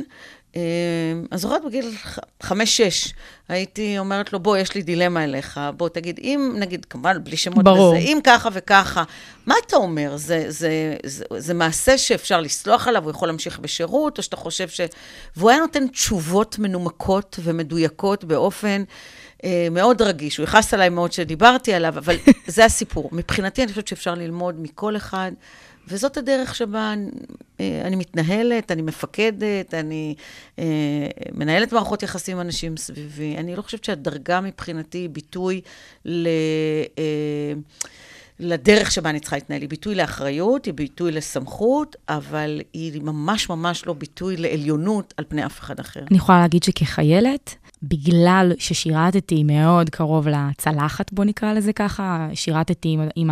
[1.32, 1.94] אני זוכרת בגיל
[2.42, 3.12] חמש-שש,
[3.48, 7.64] הייתי אומרת לו, בוא, יש לי דילמה אליך, בוא, תגיד, אם, נגיד, כמובן, בלי שמות
[7.64, 7.88] ברור.
[7.88, 9.04] וזה, אם ככה וככה,
[9.46, 10.16] מה אתה אומר?
[10.16, 14.68] זה, זה, זה, זה מעשה שאפשר לסלוח עליו, הוא יכול להמשיך בשירות, או שאתה חושב
[14.68, 14.80] ש...
[15.36, 18.82] והוא היה נותן תשובות מנומקות ומדויקות באופן
[19.44, 20.36] אה, מאוד רגיש.
[20.36, 22.16] הוא יכעס עליי מאוד שדיברתי עליו, אבל
[22.46, 23.08] זה הסיפור.
[23.12, 25.32] מבחינתי, אני חושבת שאפשר ללמוד מכל אחד.
[25.88, 26.94] וזאת הדרך שבה
[27.60, 30.14] אה, אני מתנהלת, אני מפקדת, אני
[30.58, 30.64] אה,
[31.32, 33.36] מנהלת מערכות יחסים עם אנשים סביבי.
[33.36, 35.60] אני לא חושבת שהדרגה מבחינתי היא ביטוי
[36.04, 36.28] ל...
[38.40, 39.60] לדרך שבה אני צריכה להתנהל.
[39.60, 45.46] היא ביטוי לאחריות, היא ביטוי לסמכות, אבל היא ממש ממש לא ביטוי לעליונות על פני
[45.46, 46.00] אף אחד אחר.
[46.10, 53.00] אני יכולה להגיד שכחיילת, בגלל ששירתתי מאוד קרוב לצלחת, בוא נקרא לזה ככה, שירתתי עם,
[53.16, 53.30] עם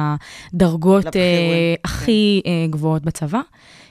[0.53, 1.19] הדרגות אה, כן.
[1.85, 3.41] הכי אה, גבוהות בצבא.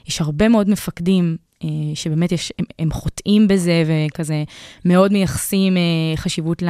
[0.07, 4.43] יש הרבה מאוד מפקדים אה, שבאמת יש, הם, הם חוטאים בזה וכזה
[4.85, 5.77] מאוד מייחסים
[6.15, 6.61] חשיבות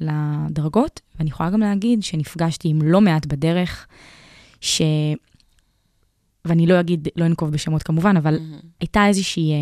[0.00, 1.00] לדרגות.
[1.18, 3.86] ואני יכולה גם להגיד שנפגשתי עם לא מעט בדרך,
[4.60, 4.82] ש...
[6.44, 8.38] ואני לא אגיד, לא אנקוב בשמות כמובן, אבל
[8.80, 9.52] הייתה איזושהי...
[9.52, 9.56] אה,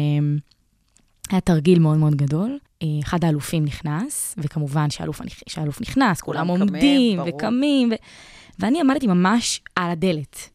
[1.31, 2.59] היה תרגיל מאוד מאוד גדול.
[2.83, 7.35] אה, אחד האלופים נכנס, וכמובן שהאלוף, שהאלוף נכנס, כולם עומדים ברור.
[7.35, 7.94] וקמים, ו...
[8.59, 10.49] ואני עמדתי ממש על הדלת,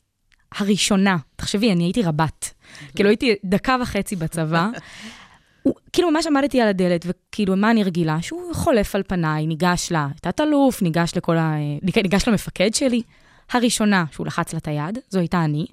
[0.55, 1.17] הראשונה.
[1.35, 2.53] תחשבי, אני הייתי רבת.
[2.95, 4.69] כאילו הייתי דקה וחצי בצבא.
[5.63, 8.21] הוא, כאילו ממש עמדתי על הדלת, וכאילו, מה אני רגילה?
[8.21, 11.55] שהוא חולף על פניי, ניגש לתת-אלוף, ניגש לכל ה...
[11.81, 13.01] ניגש למפקד שלי.
[13.51, 15.65] הראשונה שהוא לחץ לה את היד, זו הייתה אני.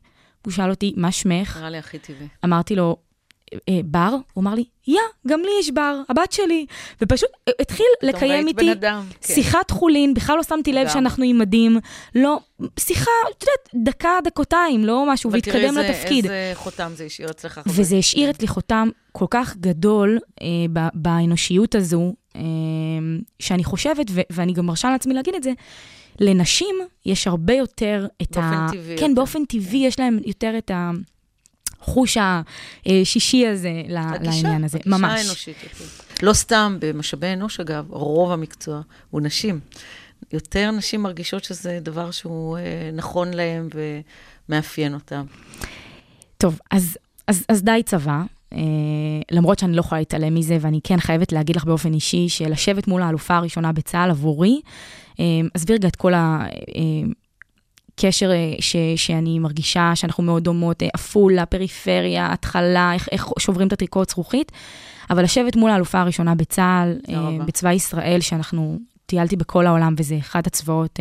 [0.45, 1.57] הוא שאל אותי, מה שמך?
[1.57, 2.29] נראה לי הכי טבעי.
[2.45, 3.08] אמרתי לו, "אה,
[3.85, 4.17] בר?
[4.33, 6.67] הוא אמר לי, יא, גם לי יש בר, הבת שלי.
[7.03, 9.35] ופשוט אה, התחיל לקיים איתי אדם, כן.
[9.35, 10.93] שיחת חולין, בכלל לא שמתי לב גם.
[10.93, 11.79] שאנחנו עם מדים.
[12.15, 12.39] לא,
[12.79, 16.25] שיחה, את יודעת, דקה, דקותיים, לא משהו, והתקדם תראי לתפקיד.
[16.25, 17.61] איזה חותם זה השאיר אצלך.
[17.67, 22.43] וזה השאיר אצלי חותם כל כך גדול אה, ב- באנושיות הזו, אה,
[23.39, 25.53] שאני חושבת, ו- ואני גם מרשה לעצמי להגיד את זה,
[26.21, 28.41] לנשים יש הרבה יותר את ה...
[28.41, 29.15] באופן טבעי כן.
[29.15, 30.71] באופן טבעי יש להם יותר את
[31.83, 32.19] החוש
[32.87, 34.79] השישי הזה הגישה, לעניין הזה.
[34.79, 35.23] הגישה ממש.
[35.23, 35.85] האנושית יותר.
[36.23, 39.61] לא סתם, במשאבי אנוש, אגב, רוב המקצוע הוא נשים.
[40.33, 43.69] יותר נשים מרגישות שזה דבר שהוא אה, נכון להם
[44.49, 45.25] ומאפיין אותם.
[46.39, 48.23] טוב, אז, אז, אז די צבא.
[48.53, 48.59] אה,
[49.31, 53.03] למרות שאני לא יכולה להתעלם מזה, ואני כן חייבת להגיד לך באופן אישי, שלשבת מול
[53.03, 54.61] האלופה הראשונה בצה"ל עבורי,
[55.21, 57.28] אה, עזבי רגע את כל הקשר
[58.05, 58.11] אה,
[58.61, 64.11] ש, שאני מרגישה שאנחנו מאוד דומות, אה, עפולה, פריפריה, התחלה, איך, איך שוברים את הטריקות
[64.11, 64.53] זכוכית,
[65.11, 67.45] אבל לשבת מול האלופה הראשונה בצה"ל, אה.
[67.47, 71.01] בצבא ישראל, שאנחנו טיילתי בכל העולם, וזה אחד הצבאות,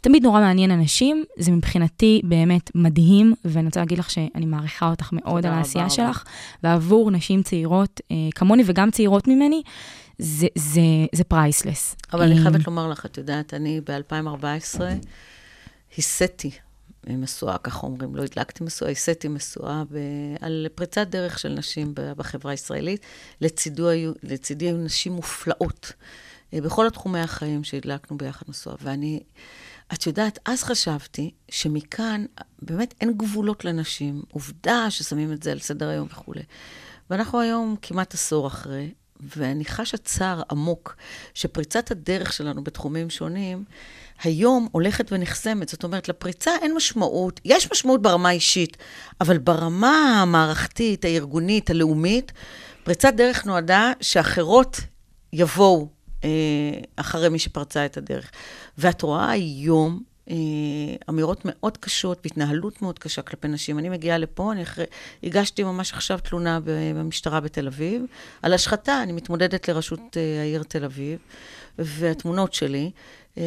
[0.00, 5.08] תמיד נורא מעניין אנשים, זה מבחינתי באמת מדהים, ואני רוצה להגיד לך שאני מעריכה אותך
[5.12, 5.94] מאוד על העשייה רבה.
[5.94, 6.24] שלך,
[6.62, 8.00] ועבור נשים צעירות
[8.34, 9.62] כמוני וגם צעירות ממני,
[10.18, 10.80] זה, זה,
[11.12, 11.96] זה פרייסלס.
[12.12, 14.80] אבל אני חייבת לומר לך, את יודעת, אני ב-2014
[15.98, 16.50] הסאתי
[17.06, 19.82] משואה, ככה אומרים, לא הדלקתי משואה, הסאתי משואה
[20.40, 23.00] על פריצת דרך של נשים בחברה הישראלית.
[23.40, 25.92] לצידו היו, לצידי היו נשים מופלאות
[26.54, 28.76] אה, בכל התחומי החיים שהדלקנו ביחד משואה.
[28.82, 29.20] ואני,
[29.92, 32.24] את יודעת, אז חשבתי שמכאן
[32.62, 34.22] באמת אין גבולות לנשים.
[34.32, 36.42] עובדה ששמים את זה על סדר היום וכולי.
[37.10, 38.90] ואנחנו היום כמעט עשור אחרי,
[39.36, 40.96] ואני חשה צער עמוק
[41.34, 43.64] שפריצת הדרך שלנו בתחומים שונים,
[44.22, 45.68] היום הולכת ונחסמת.
[45.68, 48.76] זאת אומרת, לפריצה אין משמעות, יש משמעות ברמה האישית,
[49.20, 52.32] אבל ברמה המערכתית, הארגונית, הלאומית,
[52.84, 54.80] פריצת דרך נועדה שאחרות
[55.32, 55.88] יבואו
[56.24, 56.30] אה,
[56.96, 58.30] אחרי מי שפרצה את הדרך.
[58.78, 60.36] ואת רואה היום אה,
[61.08, 63.78] אמירות מאוד קשות והתנהלות מאוד קשה כלפי נשים.
[63.78, 64.84] אני מגיעה לפה, אני אחרי,
[65.22, 68.02] הגשתי ממש עכשיו תלונה במשטרה בתל אביב
[68.42, 71.18] על השחתה, אני מתמודדת לראשות אה, העיר תל אביב,
[71.78, 72.90] והתמונות שלי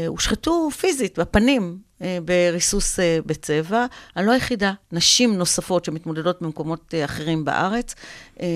[0.08, 3.86] הושחתו פיזית, בפנים, אה, בריסוס אה, בצבע.
[4.18, 7.96] אני לא היחידה, נשים נוספות שמתמודדות במקומות אה, אחרים בארץ,
[8.42, 8.48] אה,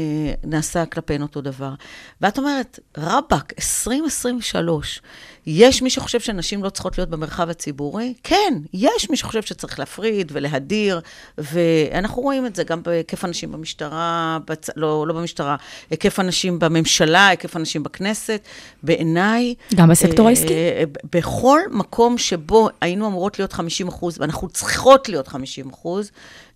[0.44, 1.74] נעשה כלפיהן אותו דבר.
[2.22, 5.02] ואת אומרת, רבאק, 2023,
[5.48, 8.14] יש מי שחושב שנשים לא צריכות להיות במרחב הציבורי?
[8.24, 11.02] כן, יש מי שחושב שצריך להפריד ולהדיר,
[11.38, 14.70] ואנחנו רואים את זה גם בהיקף הנשים במשטרה, בצ...
[14.76, 15.56] לא, לא במשטרה,
[15.90, 18.42] היקף הנשים בממשלה, היקף הנשים בכנסת.
[18.84, 19.56] בעיניי...
[19.76, 20.54] גם בסקטור העסקי?
[20.54, 26.12] אה, בכל מקום שבו היינו אמורות להיות 50 אחוז, ואנחנו צריכות להיות 50 אחוז,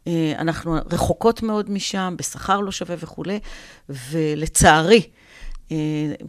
[0.07, 3.39] אה, אנחנו רחוקות מאוד משם, בשכר לא שווה וכולי,
[3.89, 5.18] ולצערי, אה,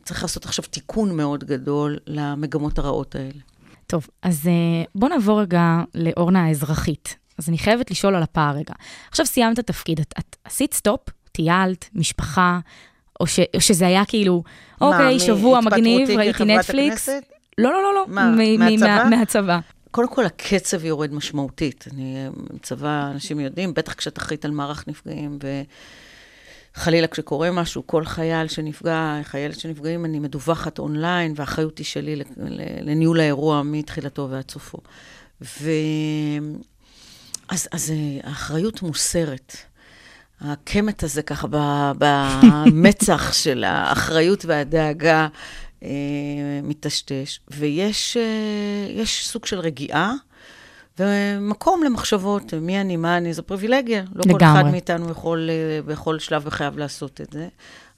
[0.05, 3.41] צריך לעשות עכשיו תיקון מאוד גדול למגמות הרעות האלה.
[3.87, 5.63] טוב, אז אה, בוא נעבור רגע
[5.95, 7.17] לאורנה האזרחית.
[7.39, 8.75] אז אני חייבת לשאול על הפער רגע.
[9.11, 11.01] עכשיו סיימת תפקיד, את, את עשית סטופ,
[11.33, 12.59] טיילת, משפחה,
[13.21, 14.43] או, ש, או שזה היה כאילו,
[14.81, 17.09] אוקיי, מה, שבוע מגניב, ראיתי נטפליקס.
[17.09, 17.23] הכנסת?
[17.59, 18.05] לא, לא, לא, לא.
[18.09, 18.87] מה, מ- מהצבא?
[19.05, 19.59] מה- מהצבא.
[19.91, 21.85] קודם כל, הקצב יורד משמעותית.
[21.93, 22.29] אני, אה,
[22.63, 25.39] צבא, אנשים יודעים, בטח כשאת אחראית על מערך נפגעים,
[26.77, 32.23] וחלילה כשקורה משהו, כל חייל שנפגע, חיילת שנפגעים, אני מדווחת אונליין, והאחריות היא שלי
[32.83, 34.79] לניהול האירוע מתחילתו ועד סופו.
[35.43, 35.71] ו...
[37.49, 39.57] אז, אז אה, האחריות מוסרת.
[40.41, 41.47] הקמט הזה ככה
[41.99, 45.29] במצח של האחריות והדאגה
[45.83, 45.89] אה,
[46.63, 50.15] מטשטש, ויש אה, יש סוג של רגיעה.
[51.01, 54.05] ומקום למחשבות, מי אני, מה אני, זו פריבילגיה.
[54.15, 54.61] לא כל לגמרי.
[54.61, 57.49] אחד מאיתנו יכול אה, בכל שלב בחייו לעשות את זה.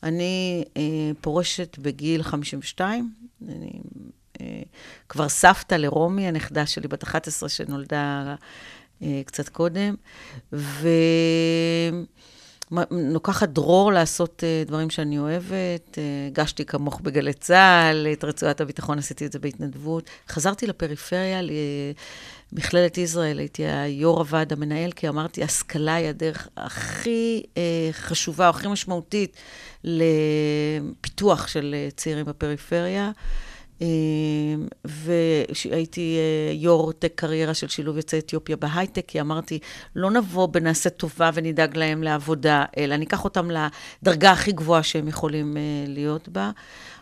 [0.03, 0.83] אני אה,
[1.21, 3.13] פורשת בגיל 52,
[3.49, 3.73] אני
[4.41, 4.63] אה,
[5.09, 8.35] כבר סבתא לרומי, הנכדה שלי בת 11 שנולדה
[9.03, 9.95] אה, קצת קודם,
[12.91, 15.99] ולוקחת דרור לעשות אה, דברים שאני אוהבת.
[15.99, 20.11] אה, הגשתי כמוך בגלי צה"ל, את רצועת הביטחון עשיתי את זה בהתנדבות.
[20.29, 21.41] חזרתי לפריפריה,
[22.53, 28.69] למכללת ישראל, הייתי היו"ר הוועד המנהל, כי אמרתי, השכלה היא הדרך הכי אה, חשובה, הכי
[28.69, 29.37] משמעותית
[29.85, 33.11] לפיתוח של צעירים בפריפריה.
[33.83, 33.87] אה,
[34.85, 39.59] והייתי אה, יו"ר טק קריירה של שילוב יוצאי אתיופיה בהייטק, כי אמרתי,
[39.97, 45.57] לא נבוא ונעשה טובה ונדאג להם לעבודה, אלא ניקח אותם לדרגה הכי גבוהה שהם יכולים
[45.57, 46.51] אה, להיות בה.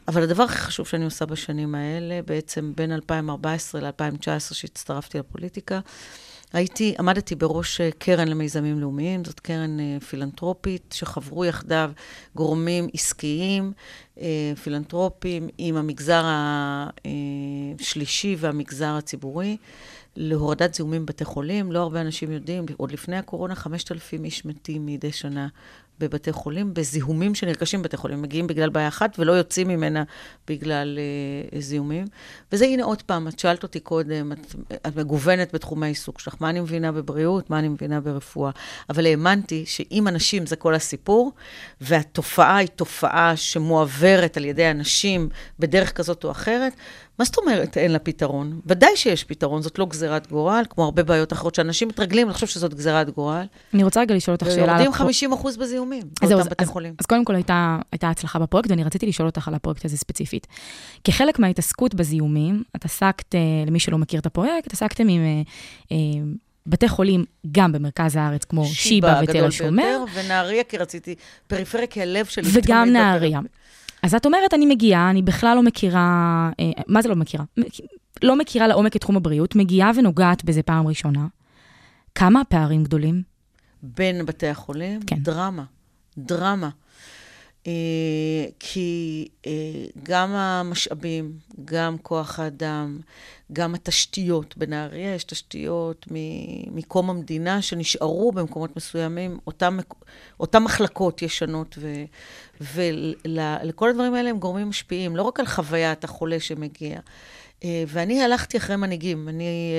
[0.09, 5.81] אבל הדבר הכי חשוב שאני עושה בשנים האלה, בעצם בין 2014 ל-2019, שהצטרפתי לפוליטיקה,
[6.53, 11.91] הייתי, עמדתי בראש אה, קרן למיזמים לאומיים, זאת קרן אה, פילנטרופית, שחברו יחדיו
[12.35, 13.73] גורמים עסקיים,
[14.21, 16.25] אה, פילנטרופיים, עם המגזר
[17.81, 19.57] השלישי והמגזר הציבורי,
[20.17, 21.73] להורדת זיהומים בבתי חולים.
[21.73, 25.49] לא הרבה אנשים יודעים, עוד לפני הקורונה, 5,000 איש מתים מדי שנה
[26.01, 28.23] בבתי חולים, בזיהומים שנרכשים בבתי חולים.
[28.23, 30.03] מגיעים בגלל בעיה אחת ולא יוצאים ממנה
[30.49, 30.99] בגלל
[31.53, 32.07] אה, זיהומים.
[32.53, 34.55] וזה, הנה עוד פעם, את שאלת אותי קודם, את,
[34.87, 38.51] את מגוונת בתחומי העיסוק שלך, מה אני מבינה בבריאות, מה אני מבינה ברפואה.
[38.91, 41.33] אבל האמנתי שאם אנשים זה כל הסיפור,
[41.81, 46.73] והתופעה היא תופעה שמועברת על ידי אנשים בדרך כזאת או אחרת,
[47.21, 48.61] מה זאת אומרת אין לה פתרון?
[48.67, 52.75] ודאי שיש פתרון, זאת לא גזירת גורל, כמו הרבה בעיות אחרות שאנשים מתרגלים לחשוב שזאת
[52.75, 53.45] גזירת גורל.
[53.75, 54.65] אני רוצה רגע לשאול אותך שאלה.
[54.67, 56.95] ויורדים הפרו- 50 אחוז בזיהומים, באותם אז, בתי אז, חולים.
[56.99, 60.47] אז קודם כל הייתה, הייתה הצלחה בפרויקט, ואני רציתי לשאול אותך על הפרויקט הזה ספציפית.
[61.05, 65.43] כחלק מההתעסקות בזיהומים, את עסקת, אה, למי שלא מכיר את הפרויקט, עסקתם עם אה,
[65.93, 65.97] אה,
[66.67, 71.15] בתי חולים גם במרכז הארץ, כמו שיבא ותל השומר, ביותר, ונהריה, כי רציתי,
[71.47, 72.49] פריפריה כי הלב שלי.
[72.53, 73.41] וגם נהריה.
[74.03, 77.45] אז את אומרת, אני מגיעה, אני בכלל לא מכירה, אה, מה זה לא מכירה?
[78.23, 81.27] לא מכירה לעומק את תחום הבריאות, מגיעה ונוגעת בזה פעם ראשונה.
[82.15, 83.23] כמה הפערים גדולים?
[83.83, 85.17] בין בתי החולים, כן.
[85.17, 85.65] דרמה,
[86.19, 86.69] דרמה.
[87.67, 87.73] אה,
[88.59, 89.53] כי אה,
[90.03, 91.33] גם המשאבים,
[91.65, 93.01] גם כוח האדם,
[93.53, 96.07] גם התשתיות, בנהריה יש תשתיות
[96.67, 100.05] מקום המדינה שנשארו במקומות מסוימים, אותם, מק-
[100.41, 101.79] אותם מחלקות ישנות,
[102.61, 107.01] ולכל הדברים האלה הם גורמים משפיעים, לא רק על חוויית החולה שמגיע.
[107.65, 109.73] אה, ואני הלכתי אחרי מנהיגים, אני...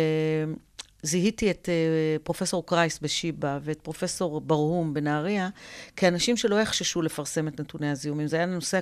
[1.04, 5.50] זיהיתי את uh, פרופסור קרייס בשיבא ואת פרופסור ברהום בנהריה
[5.96, 8.28] כאנשים שלא יחששו לפרסם את נתוני הזיהומים.
[8.28, 8.80] זה היה הנושא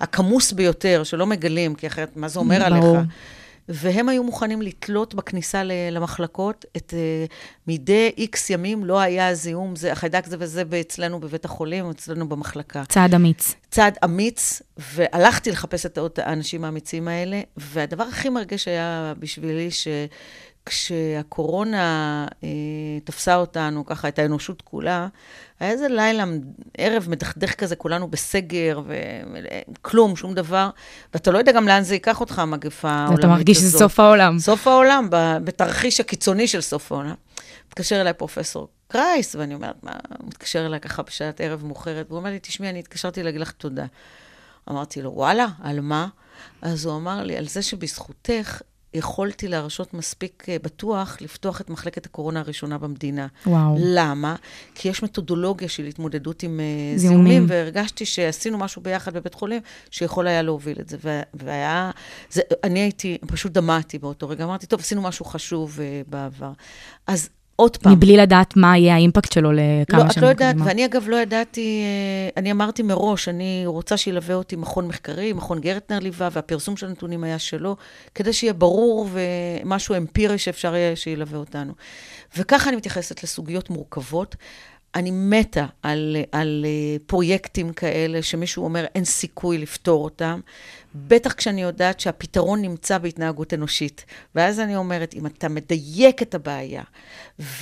[0.00, 2.96] הכמוס ביותר, שלא מגלים, כי אחרת, מה זה אומר ברור.
[2.96, 3.08] עליך?
[3.68, 6.94] והם היו מוכנים לתלות בכניסה למחלקות את
[7.28, 7.32] uh,
[7.66, 12.84] מדי איקס ימים לא היה זיהום, זה החיידק זה וזה אצלנו בבית החולים, אצלנו במחלקה.
[12.88, 13.54] צעד אמיץ.
[13.70, 14.62] צעד אמיץ,
[14.94, 19.68] והלכתי לחפש את האנשים האמיצים האלה, והדבר הכי מרגש היה בשבילי,
[20.66, 22.48] כשהקורונה אה,
[23.04, 25.08] תפסה אותנו, ככה, את האנושות כולה,
[25.60, 26.24] היה איזה לילה,
[26.78, 30.70] ערב מדכדך כזה, כולנו בסגר, וכלום, שום דבר,
[31.14, 33.24] ואתה לא יודע גם לאן זה ייקח אותך, המגפה העולמית הזאת.
[33.24, 34.38] ואתה מרגיש שזה סוף העולם.
[34.38, 35.08] סוף העולם,
[35.44, 37.14] בתרחיש הקיצוני של סוף העולם.
[37.68, 42.18] מתקשר אליי פרופסור קרייס, ואני אומרת, מה, הוא מתקשר אליי ככה בשעת ערב מאוחרת, והוא
[42.18, 43.86] אומר לי, תשמעי, אני התקשרתי להגיד לך תודה.
[44.70, 46.08] אמרתי לו, וואלה, על מה?
[46.62, 48.62] אז הוא אמר לי, על זה שבזכותך
[48.94, 53.26] יכולתי להרשות מספיק אה, בטוח לפתוח את מחלקת הקורונה הראשונה במדינה.
[53.46, 53.74] וואו.
[53.78, 54.36] למה?
[54.74, 57.24] כי יש מתודולוגיה של התמודדות עם אה, זיהומים.
[57.26, 60.96] זיהומים, והרגשתי שעשינו משהו ביחד בבית חולים שיכול היה להוביל את זה.
[61.34, 61.90] והיה,
[62.30, 66.52] זה, אני הייתי, פשוט דמעתי באותו רגע, אמרתי, טוב, עשינו משהו חשוב uh, בעבר.
[67.06, 67.92] אז עוד פעם.
[67.92, 70.66] מבלי לדעת מה יהיה האימפקט שלו לכמה לא, את שנים לא יודעת, קדימה.
[70.66, 75.60] ואני אגב לא ידעתי, אה, אני אמרתי מראש, אני רוצה שילווה אותי מכון מחקרי, מכון
[75.60, 77.76] גרטנר ליווה, והפרסום של הנתונים היה שלו,
[78.14, 81.72] כדי שיהיה ברור ומשהו אמפירי שאפשר יהיה שילווה אותנו.
[82.36, 84.36] וככה אני מתייחסת לסוגיות מורכבות.
[84.94, 90.40] אני מתה על, על אה, פרויקטים כאלה שמישהו אומר אין סיכוי לפתור אותם,
[90.94, 94.04] בטח כשאני יודעת שהפתרון נמצא בהתנהגות אנושית.
[94.34, 96.82] ואז אני אומרת, אם אתה מדייק את הבעיה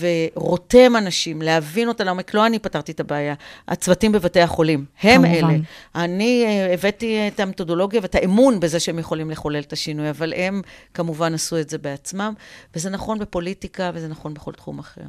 [0.00, 3.34] ורותם אנשים להבין אותה לעומק, לא אני פתרתי את הבעיה,
[3.68, 5.50] הצוותים בבתי החולים, הם כמובן.
[5.50, 5.58] אלה.
[5.94, 10.62] אני אה, הבאתי את המתודולוגיה ואת האמון בזה שהם יכולים לחולל את השינוי, אבל הם
[10.94, 12.34] כמובן עשו את זה בעצמם,
[12.76, 15.04] וזה נכון בפוליטיקה וזה נכון בכל תחום אחר.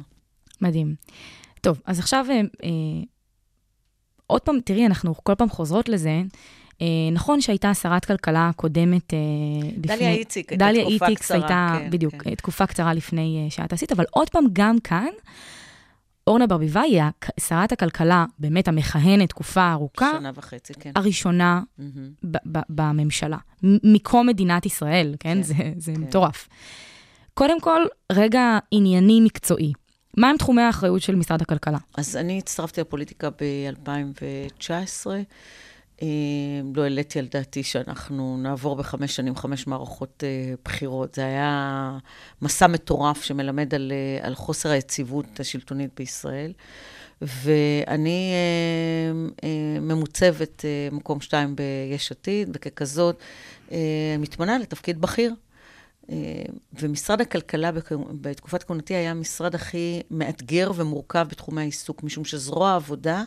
[0.60, 0.94] מדהים.
[1.62, 2.70] טוב, אז עכשיו, אה, אה,
[4.26, 6.22] עוד פעם, תראי, אנחנו כל פעם חוזרות לזה.
[6.82, 9.18] אה, נכון שהייתה שרת כלכלה קודמת אה,
[9.68, 9.96] לפני...
[9.96, 12.34] דליה איציק הייתה תקופה קצרה, הייתה, כן, בדיוק, כן.
[12.34, 15.08] תקופה קצרה לפני אה, שאת עשית, אבל עוד פעם, גם כאן,
[16.26, 17.02] אורנה ברביבאי היא
[17.40, 20.92] שרת הכלכלה, באמת המכהנת תקופה ארוכה, שנה וחצי, כן.
[20.96, 22.10] הראשונה מהמם.
[22.24, 25.34] ב- ב- בממשלה, מקום מדינת ישראל, כן?
[25.34, 26.00] כן, זה, זה כן.
[26.00, 26.48] מטורף.
[27.34, 29.72] קודם כל, רגע ענייני מקצועי.
[30.16, 31.78] מהם תחומי האחריות של משרד הכלכלה?
[31.94, 35.06] אז אני הצטרפתי לפוליטיקה ב-2019.
[36.02, 36.06] אה,
[36.74, 41.14] לא העליתי על דעתי שאנחנו נעבור בחמש שנים חמש מערכות אה, בחירות.
[41.14, 41.98] זה היה
[42.42, 46.52] מסע מטורף שמלמד על, אה, על חוסר היציבות השלטונית בישראל.
[47.22, 48.32] ואני
[49.80, 53.22] ממוצבת מקום שתיים ביש עתיד, וככזאת
[54.18, 55.34] מתמנה לתפקיד בכיר.
[56.10, 56.16] אה,
[56.72, 57.70] ומשרד הכלכלה
[58.20, 63.22] בתקופת כהונתי היה המשרד הכי מאתגר ומורכב בתחומי העיסוק, משום שזרוע העבודה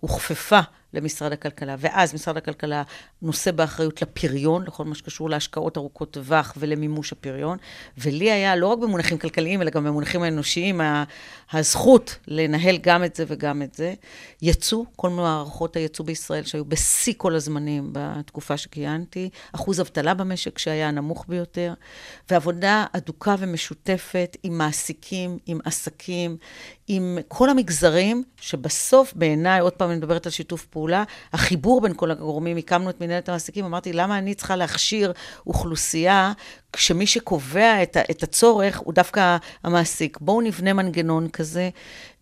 [0.00, 0.60] הוכפפה
[0.94, 2.82] למשרד הכלכלה, ואז משרד הכלכלה
[3.22, 7.58] נושא באחריות לפריון, לכל מה שקשור להשקעות ארוכות טווח ולמימוש הפריון,
[7.98, 10.80] ולי היה, לא רק במונחים כלכליים, אלא גם במונחים האנושיים,
[11.52, 13.94] הזכות לנהל גם את זה וגם את זה.
[14.42, 20.88] יצוא, כל מערכות היצוא בישראל שהיו בשיא כל הזמנים בתקופה שכיהנתי, אחוז אבטלה במשק שהיה
[20.88, 21.74] הנמוך ביותר,
[22.30, 26.36] ועבודה אדוקה ומשותפת עם מעסיקים, עם עסקים,
[26.88, 30.79] עם כל המגזרים, שבסוף בעיניי, עוד פעם אני מדברת על שיתוף פעולה,
[31.32, 35.12] החיבור בין כל הגורמים, הקמנו את מנהלת המעסיקים, אמרתי, למה אני צריכה להכשיר
[35.46, 36.32] אוכלוסייה,
[36.72, 40.18] כשמי שקובע את, את הצורך הוא דווקא המעסיק.
[40.20, 41.70] בואו נבנה מנגנון כזה.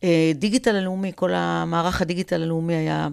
[0.05, 3.09] אה, דיגיטל הלאומי, כל המערך הדיגיטל הלאומי היה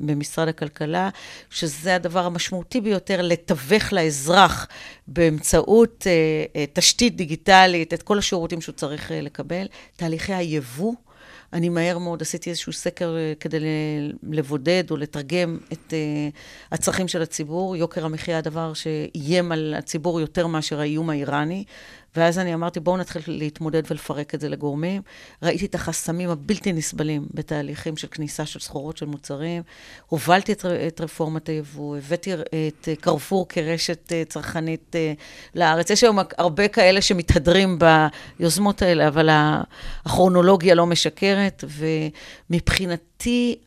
[0.00, 1.08] במשרד הכלכלה,
[1.50, 4.68] שזה הדבר המשמעותי ביותר, לתווך לאזרח
[5.06, 6.12] באמצעות אה,
[6.56, 9.66] אה, תשתית דיגיטלית את כל השירותים שהוא צריך לקבל.
[9.96, 10.92] תהליכי היבוא.
[11.52, 13.58] אני מהר מאוד עשיתי איזשהו סקר אה, כדי
[14.22, 16.28] לבודד או לתרגם את אה,
[16.72, 17.76] הצרכים של הציבור.
[17.76, 21.64] יוקר המחיה הדבר שאיים על הציבור יותר מאשר האיום האיראני.
[22.16, 25.02] ואז אני אמרתי, בואו נתחיל להתמודד ולפרק את זה לגורמים.
[25.42, 29.62] ראיתי את החסמים הבלתי נסבלים בתהליכים של כניסה של סחורות, של מוצרים.
[30.08, 35.12] הובלתי את, את רפורמת היבוא, הבאתי את אה, קרפור כרשת אה, צרכנית אה,
[35.54, 35.90] לארץ.
[35.90, 37.78] יש היום הרבה כאלה שמתהדרים
[38.38, 39.28] ביוזמות האלה, אבל
[40.04, 41.64] הכרונולוגיה לא משקרת,
[42.50, 43.11] ומבחינתי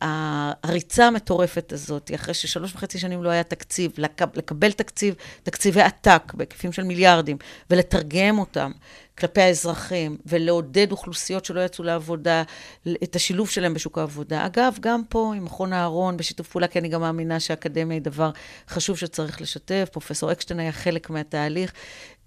[0.00, 6.32] הריצה המטורפת הזאת, אחרי ששלוש וחצי שנים לא היה תקציב, לק- לקבל תקציב, תקציבי עתק
[6.34, 7.36] בהיקפים של מיליארדים,
[7.70, 8.72] ולתרגם אותם
[9.18, 12.42] כלפי האזרחים, ולעודד אוכלוסיות שלא יצאו לעבודה,
[13.02, 14.46] את השילוב שלהם בשוק העבודה.
[14.46, 18.30] אגב, גם פה עם מכון אהרון, בשיתוף פעולה, כי אני גם מאמינה שהאקדמיה היא דבר
[18.68, 19.88] חשוב שצריך לשתף.
[19.92, 21.72] פרופסור אקשטיין היה חלק מהתהליך.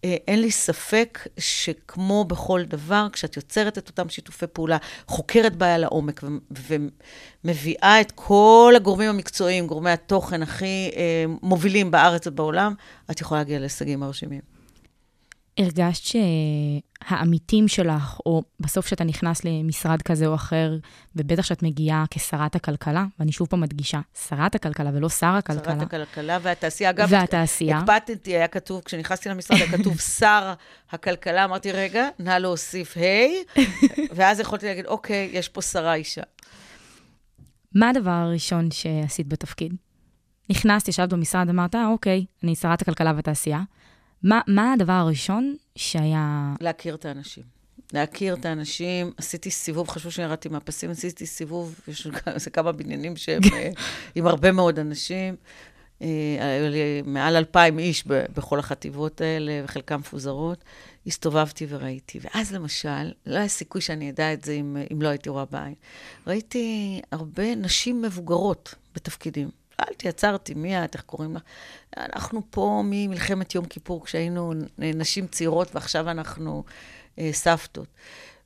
[0.05, 5.77] אה, אין לי ספק שכמו בכל דבר, כשאת יוצרת את אותם שיתופי פעולה, חוקרת בעיה
[5.77, 6.71] לעומק ו-
[7.43, 12.73] ומביאה את כל הגורמים המקצועיים, גורמי התוכן הכי אה, מובילים בארץ ובעולם,
[13.11, 14.58] את יכולה להגיע להישגים מרשימים.
[15.59, 16.15] הרגשת
[17.03, 20.77] שהעמיתים שלך, או בסוף כשאתה נכנס למשרד כזה או אחר,
[21.15, 23.99] ובטח כשאת מגיעה כשרת הכלכלה, ואני שוב פעם מדגישה,
[24.29, 25.73] שרת הכלכלה ולא שר הכלכלה.
[25.73, 26.89] שרת הכלכלה והתעשייה.
[26.89, 27.77] אגב, והתעשייה.
[27.77, 30.53] הקפדתי, היה כתוב, כשנכנסתי למשרד, היה כתוב שר
[30.91, 33.59] הכלכלה, אמרתי, רגע, נא להוסיף ה',
[34.15, 36.21] ואז יכולתי להגיד, אוקיי, יש פה שרה אישה.
[37.75, 39.73] מה הדבר הראשון שעשית בתפקיד?
[40.49, 43.61] נכנסת, ישבת במשרד, אמרת, "אה, אוקיי, אני שרת הכלכלה והתעשייה.
[44.23, 46.53] מה, מה הדבר הראשון שהיה...
[46.61, 47.43] להכיר את האנשים.
[47.93, 52.07] להכיר את האנשים, עשיתי סיבוב, חשבו שירדתי מהפסים, עשיתי סיבוב, יש
[52.53, 53.69] כמה בניינים שהם אה,
[54.15, 55.35] עם הרבה מאוד אנשים.
[56.01, 56.07] אה,
[56.39, 60.63] היו לי מעל אלפיים איש בכל החטיבות האלה, וחלקם מפוזרות.
[61.07, 62.19] הסתובבתי וראיתי.
[62.21, 65.73] ואז למשל, לא היה סיכוי שאני אדע את זה אם, אם לא הייתי רואה בעין.
[66.27, 69.49] ראיתי הרבה נשים מבוגרות בתפקידים.
[69.85, 71.41] שאלתי, עצרתי, מי את, איך קוראים לך?
[71.97, 76.63] אנחנו פה ממלחמת יום כיפור, כשהיינו נשים צעירות, ועכשיו אנחנו
[77.19, 77.87] אה, סבתות.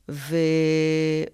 [0.08, 0.36] ו...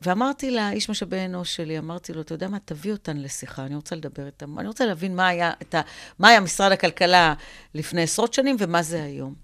[0.02, 3.96] ואמרתי לאיש משאבי אנוש שלי, אמרתי לו, אתה יודע מה, תביא אותן לשיחה, אני רוצה
[3.96, 4.46] לדבר איתן.
[4.58, 5.80] אני רוצה להבין מה היה, ה...
[6.18, 7.34] מה היה משרד הכלכלה
[7.74, 9.34] לפני עשרות שנים ומה זה היום.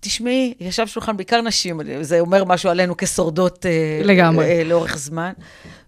[0.00, 4.44] תשמעי, ישב שולחן בעיקר נשים, זה אומר משהו עלינו כשורדות אה, לגמרי.
[4.44, 5.32] אה, לאורך זמן.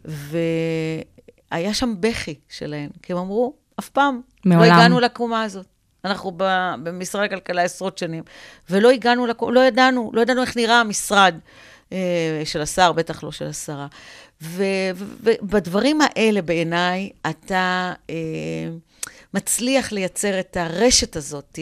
[0.05, 4.69] והיה שם בכי שלהן, כי הם אמרו, אף פעם מעולם.
[4.69, 5.67] לא הגענו לקומה הזאת.
[6.05, 6.33] אנחנו
[6.83, 8.23] במשרד הכלכלה עשרות שנים,
[8.71, 11.35] ולא הגענו, לקו, לא ידענו, לא ידענו איך נראה המשרד
[11.93, 13.87] אה, של השר, בטח לא של השרה.
[14.43, 18.15] ובדברים האלה, בעיניי, אתה אה,
[19.35, 21.59] מצליח לייצר את הרשת הזאת,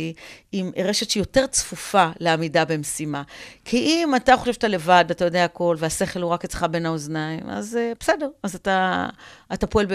[0.53, 3.23] עם רשת שהיא יותר צפופה לעמידה במשימה.
[3.65, 7.51] כי אם אתה חושב שאתה לבד, ואתה יודע הכל, והשכל הוא רק אצלך בין האוזניים,
[7.51, 9.07] אז אה, בסדר, אז אתה,
[9.53, 9.87] אתה פועל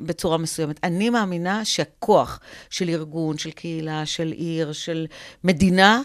[0.00, 0.80] בצורה מסוימת.
[0.84, 5.06] אני מאמינה שהכוח של ארגון, של קהילה, של עיר, של
[5.44, 6.02] מדינה,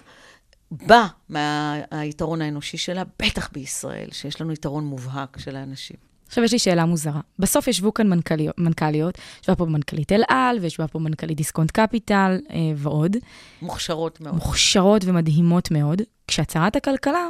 [0.72, 6.07] בא מהיתרון האנושי שלה, בטח בישראל, שיש לנו יתרון מובהק של האנשים.
[6.28, 7.22] עכשיו יש לי שאלה מוזרה.
[7.40, 12.40] בסוף ישבו כאן מנכ"ליות, מנכ"ליות ישבה פה מנכ"לית אל על, וישבה פה מנכ"לית דיסקונט קפיטל
[12.50, 13.18] אה, ועוד.
[13.62, 14.36] מוכשרות מאוד.
[14.36, 16.02] מוכשרות ומדהימות מאוד.
[16.28, 17.28] כשאת שרת הכלכלה,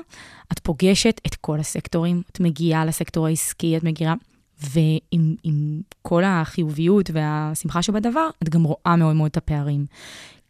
[0.52, 4.14] את פוגשת את כל הסקטורים, את מגיעה לסקטור העסקי, את מגיעה,
[4.62, 9.86] ועם עם כל החיוביות והשמחה שבדבר, את גם רואה מאוד מאוד את הפערים.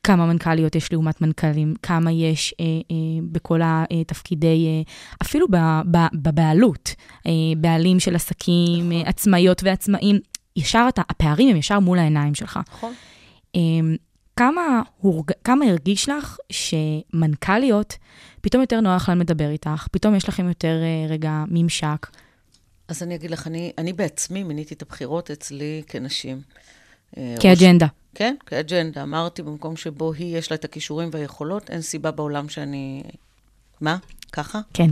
[0.07, 2.95] כמה מנכ"ליות יש לעומת מנכ"לים, כמה יש אה, אה,
[3.31, 4.81] בכל התפקידי, אה,
[5.21, 5.55] אפילו ב,
[5.91, 6.95] ב, בבעלות,
[7.25, 10.19] אה, בעלים של עסקים, אה, עצמאיות ועצמאים,
[10.55, 12.59] ישר אתה, הפערים הם ישר מול העיניים שלך.
[12.69, 12.93] נכון.
[13.55, 13.95] אמ,
[14.35, 14.61] כמה,
[14.97, 15.31] הורג...
[15.43, 17.97] כמה הרגיש לך שמנכ"ליות,
[18.41, 22.07] פתאום יותר נוח להן לדבר איתך, פתאום יש לכם יותר אה, רגע ממשק.
[22.87, 26.41] אז אני אגיד לך, אני, אני בעצמי מיניתי את הבחירות אצלי כנשים.
[27.17, 27.87] אה, ראש- כאג'נדה.
[28.17, 29.03] כן, כאג'נדה.
[29.03, 33.03] אמרתי, במקום שבו היא, יש לה את הכישורים והיכולות, אין סיבה בעולם שאני...
[33.81, 33.97] מה?
[34.31, 34.59] ככה?
[34.73, 34.89] כן.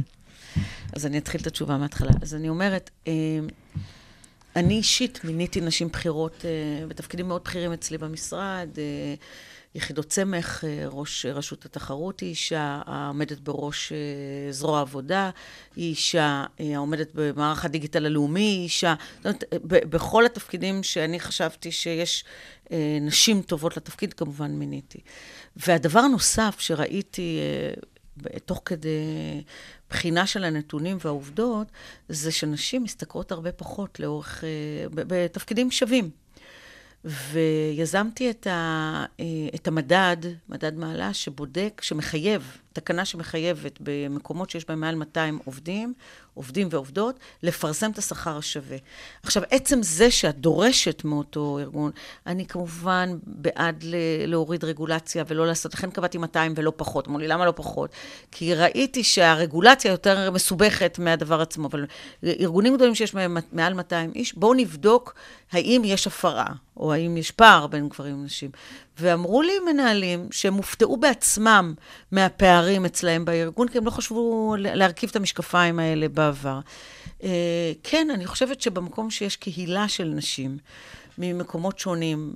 [0.94, 2.12] אז אני אתחיל את התשובה מההתחלה.
[2.22, 3.14] אז אני אומרת, אה,
[4.56, 8.70] אני אישית מיניתי נשים בכירות אה, בתפקידים מאוד בכירים אצלי במשרד.
[9.76, 15.30] אה, יחידות סמך, אה, ראש רשות התחרות היא אישה, העומדת בראש אה, זרוע העבודה
[15.76, 18.96] היא אישה, אה, העומדת במערך הדיגיטל הלאומי היא אישה.
[19.18, 19.58] זאת אומרת, אה,
[19.90, 22.24] בכל התפקידים שאני חשבתי שיש
[22.72, 25.00] אה, נשים טובות לתפקיד, כמובן מיניתי.
[25.56, 29.44] והדבר הנוסף שראיתי אה, תוך כדי
[29.90, 31.68] בחינה של הנתונים והעובדות,
[32.10, 36.25] זה שנשים משתכרות הרבה פחות לאורך, אה, בתפקידים שווים.
[37.06, 39.06] ויזמתי את, ה,
[39.56, 40.18] את המדד,
[40.50, 45.94] מדד מעלה, שבודק, שמחייב, תקנה שמחייבת במקומות שיש בהם מעל 200 עובדים,
[46.34, 48.78] עובדים ועובדות, לפרסם את השכר השווה.
[49.24, 51.92] עכשיו, עצם זה שאת דורשת מאותו ארגון,
[52.28, 53.84] אני כמובן בעד
[54.28, 57.08] להוריד רגולציה ולא לעשות, לכן קבעתי 200 ולא פחות.
[57.08, 57.90] אמרו לי, למה לא פחות?
[58.32, 61.86] כי ראיתי שהרגולציה יותר מסובכת מהדבר עצמו, אבל
[62.24, 65.14] ארגונים גדולים שיש בהם מעל 200 איש, בואו נבדוק
[65.52, 66.48] האם יש הפרה,
[66.78, 68.50] או האם יש פער בין גברים לנשים.
[69.00, 71.74] ואמרו לי מנהלים שהם הופתעו בעצמם
[72.12, 76.60] מהפערים אצלהם בארגון, כי הם לא חשבו להרכיב את המשקפיים האלה בעבר.
[77.24, 80.58] אה, כן, אני חושבת שבמקום שיש קהילה של נשים,
[81.18, 82.34] ממקומות שונים,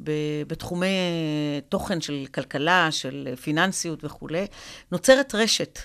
[0.48, 4.48] בתחומי אה, תוכן של כלכלה, של אה, פיננסיות וכולי,
[4.92, 5.80] נוצרת רשת.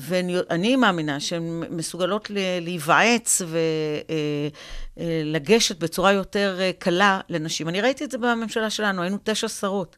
[0.00, 2.30] ואני מאמינה שהן מסוגלות
[2.60, 3.42] להיוועץ
[4.96, 7.68] ולגשת בצורה יותר אה, קלה לנשים.
[7.68, 9.96] אני ראיתי את זה בממשלה שלנו, היינו תשע שרות.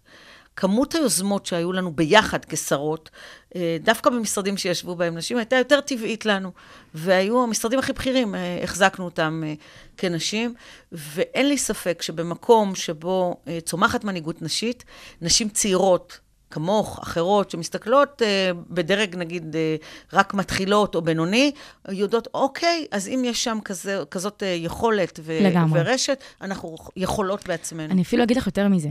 [0.56, 3.10] כמות היוזמות שהיו לנו ביחד כשרות,
[3.56, 6.52] אה, דווקא במשרדים שישבו בהם נשים, הייתה יותר טבעית לנו.
[6.94, 9.54] והיו המשרדים הכי בכירים, אה, החזקנו אותם אה,
[9.96, 10.54] כנשים,
[10.92, 14.84] ואין לי ספק שבמקום שבו אה, צומחת מנהיגות נשית,
[15.22, 16.18] נשים צעירות
[16.52, 19.76] כמוך, אחרות, שמסתכלות אה, בדרג, נגיד, אה,
[20.12, 21.52] רק מתחילות או בינוני,
[21.88, 25.80] יודעות, אוקיי, אז אם יש שם כזה, כזאת אה, יכולת ו- לגמרי.
[25.80, 27.92] ורשת, אנחנו יכולות בעצמנו.
[27.92, 28.88] אני אפילו אגיד לך יותר מזה.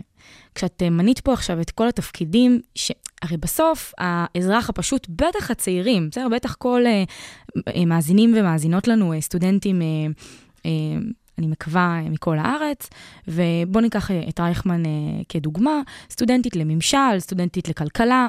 [0.55, 6.27] כשאת אה, מנית פה עכשיו את כל התפקידים, שהרי בסוף האזרח הפשוט, בטח הצעירים, בסדר?
[6.29, 7.03] בטח כל אה,
[7.75, 9.87] אה, מאזינים ומאזינות לנו, אה, סטודנטים, אה,
[10.65, 10.71] אה,
[11.41, 12.89] אני מקווה, מכל הארץ,
[13.27, 14.91] ובואו ניקח אה, את רייכמן אה,
[15.29, 18.27] כדוגמה, סטודנטית לממשל, סטודנטית לכלכלה.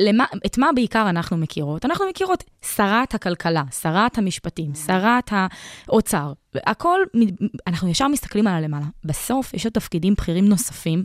[0.00, 1.84] למה, את מה בעיקר אנחנו מכירות?
[1.84, 2.44] אנחנו מכירות
[2.76, 6.32] שרת הכלכלה, שרת המשפטים, שרת האוצר.
[6.54, 7.00] הכל,
[7.66, 8.86] אנחנו ישר מסתכלים על הלמעלה.
[9.04, 11.04] בסוף יש עוד תפקידים בכירים נוספים,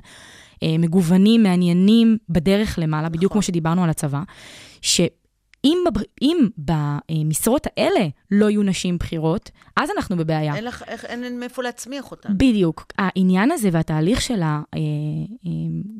[0.63, 4.21] אה, מגוונים, מעניינים, בדרך למעלה, בדיוק כמו שדיברנו על הצבא,
[5.63, 10.55] שאם בבר- אם במשרות האלה לא יהיו נשים בכירות, אז אנחנו בבעיה.
[10.55, 12.33] אין לך, איך, אין מאיפה להצמיח אותן.
[12.37, 12.85] בדיוק.
[12.97, 14.41] העניין הזה והתהליך של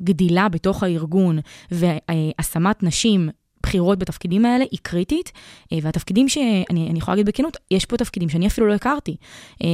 [0.01, 1.39] הגדילה בתוך הארגון
[1.71, 3.29] והשמת נשים
[3.63, 5.31] בכירות בתפקידים האלה היא קריטית,
[5.73, 9.15] אה, והתפקידים שאני אני יכולה להגיד בכנות, יש פה תפקידים שאני אפילו לא הכרתי.
[9.63, 9.67] אה,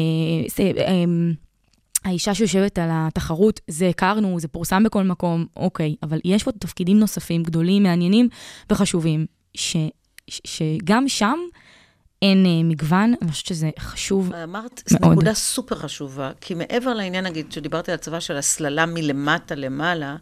[0.59, 1.03] אה,
[2.05, 6.99] האישה שיושבת על התחרות, זה הכרנו, זה פורסם בכל מקום, אוקיי, אבל יש פה תפקידים
[6.99, 8.29] נוספים גדולים, מעניינים
[8.71, 9.25] וחשובים,
[9.55, 9.75] ש,
[10.27, 11.39] ש, שגם שם
[12.21, 15.11] אין אה, מגוון, אני חושבת שזה חשוב אמרת, זו מאוד.
[15.11, 20.15] נקודה סופר חשובה, כי מעבר לעניין, נגיד, שדיברתי על הצבא של הסללה מלמטה למעלה,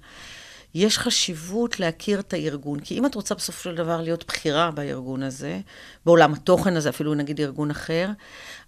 [0.76, 2.80] יש חשיבות להכיר את הארגון.
[2.80, 5.60] כי אם את רוצה בסופו של דבר להיות בכירה בארגון הזה,
[6.06, 8.10] בעולם התוכן הזה, אפילו נגיד ארגון אחר,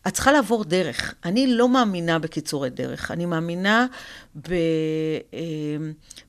[0.08, 1.14] את צריכה לעבור דרך.
[1.26, 3.86] אני לא מאמינה בקיצורי דרך, אני מאמינה
[4.36, 4.54] ב,
[5.34, 5.40] אה,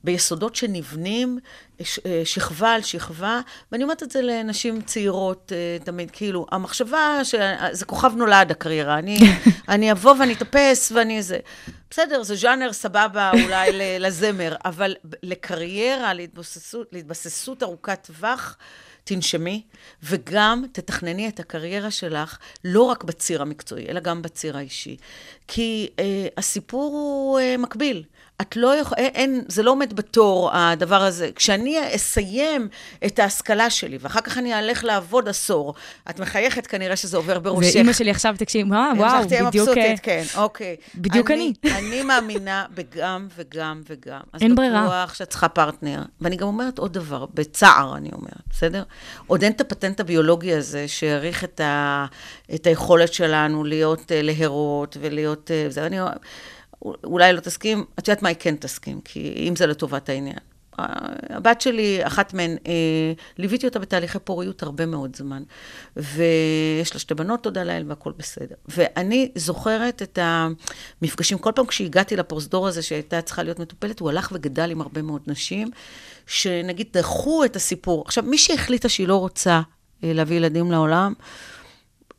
[0.05, 1.39] ביסודות שנבנים
[1.81, 3.41] אה, שכבה על שכבה,
[3.73, 9.19] ואני אומרת את זה לנשים צעירות אה, תמיד, כאילו, המחשבה שזה כוכב נולד הקריירה, אני,
[9.69, 11.39] אני אבוא ואני אטפס ואני זה.
[11.91, 13.71] בסדר, זה ז'אנר סבבה אולי
[14.05, 18.57] לזמר, אבל לקריירה, להתבססות, להתבססות ארוכת טווח,
[19.05, 19.63] תנשמי,
[20.03, 24.97] וגם תתכנני את הקריירה שלך לא רק בציר המקצועי, אלא גם בציר האישי.
[25.49, 28.05] כי אה, הסיפור הוא אה, מקביל.
[28.41, 31.31] את לא יכולה, אין, זה לא עומד בתור, הדבר הזה.
[31.35, 32.69] כשאני אסיים
[33.07, 35.75] את ההשכלה שלי, ואחר כך אני אלך לעבוד עשור,
[36.11, 37.75] את מחייכת כנראה שזה עובר בראשך.
[37.75, 39.69] ואימא שלי עכשיו, תקשיב, אה, וואו, המשכתי, תהיה בדיוק...
[39.69, 40.77] אה, מבסוטית, כן, אוקיי.
[40.95, 41.53] בדיוק אני.
[41.65, 44.21] אני מאמינה בגם וגם וגם.
[44.41, 44.81] אין ברירה.
[44.81, 46.03] אז בטוח שאת צריכה פרטנר.
[46.21, 48.83] ואני גם אומרת עוד דבר, בצער אני אומרת, בסדר?
[49.27, 52.07] עוד אין את הפטנט הביולוגי הזה שהעריך את, ה,
[52.55, 55.51] את היכולת שלנו להיות uh, להרות ולהיות...
[55.69, 55.99] זה, אני,
[56.83, 60.39] אולי לא תסכים, את יודעת מה היא כן תסכים, כי אם זה לטובת העניין.
[60.79, 65.43] הבת שלי, אחת מהן, אה, ליוויתי אותה בתהליכי פוריות הרבה מאוד זמן,
[65.97, 68.55] ויש לה שתי בנות, תודה לאל, והכל בסדר.
[68.69, 74.29] ואני זוכרת את המפגשים, כל פעם כשהגעתי לפרוזדור הזה שהייתה צריכה להיות מטופלת, הוא הלך
[74.33, 75.69] וגדל עם הרבה מאוד נשים,
[76.27, 78.03] שנגיד דחו את הסיפור.
[78.07, 79.61] עכשיו, מי שהחליטה שהיא לא רוצה
[80.05, 81.13] אה, להביא ילדים לעולם,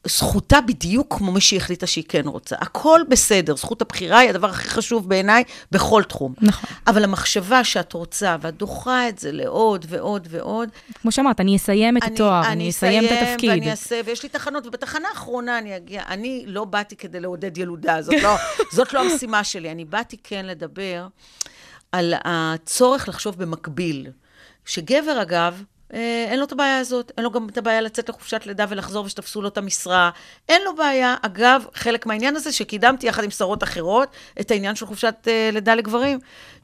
[0.07, 2.55] זכותה בדיוק כמו מי שהיא החליטה שהיא כן רוצה.
[2.59, 6.33] הכל בסדר, זכות הבחירה היא הדבר הכי חשוב בעיניי בכל תחום.
[6.41, 6.69] נכון.
[6.87, 10.69] אבל המחשבה שאת רוצה, ואת דוחה את זה לעוד ועוד ועוד,
[11.01, 13.49] כמו שאמרת, אני אסיים את התואר, אני אסיים את התפקיד.
[13.49, 16.03] ואני אעשה, ויש לי תחנות, ובתחנה האחרונה אני אגיע.
[16.07, 18.35] אני לא באתי כדי לעודד ילודה, זאת לא,
[18.75, 19.71] זאת לא המשימה שלי.
[19.71, 21.07] אני באתי כן לדבר
[21.91, 24.07] על הצורך לחשוב במקביל.
[24.65, 25.63] שגבר, אגב,
[25.93, 29.41] אין לו את הבעיה הזאת, אין לו גם את הבעיה לצאת לחופשת לידה ולחזור ושתפסו
[29.41, 30.09] לו את המשרה.
[30.49, 31.15] אין לו בעיה.
[31.21, 34.09] אגב, חלק מהעניין הזה שקידמתי יחד עם שרות אחרות
[34.39, 36.19] את העניין של חופשת אה, לידה לגברים,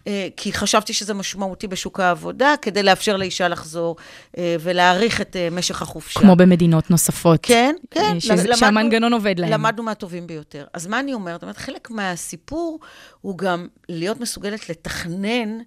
[0.08, 3.96] אה, כי חשבתי שזה משמעותי בשוק העבודה, כדי לאפשר לאישה לחזור
[4.38, 6.20] אה, ולהאריך את אה, משך החופשה.
[6.20, 7.40] כמו במדינות נוספות.
[7.44, 8.00] כן, כן.
[8.02, 9.52] אה, שזה- למדנו- שהמנגנון עובד להם.
[9.52, 10.66] למדנו מהטובים ביותר.
[10.74, 11.42] אז מה אני אומרת?
[11.42, 12.80] אומרת, חלק מהסיפור
[13.22, 15.58] הוא גם להיות מסוגלת לתכנן.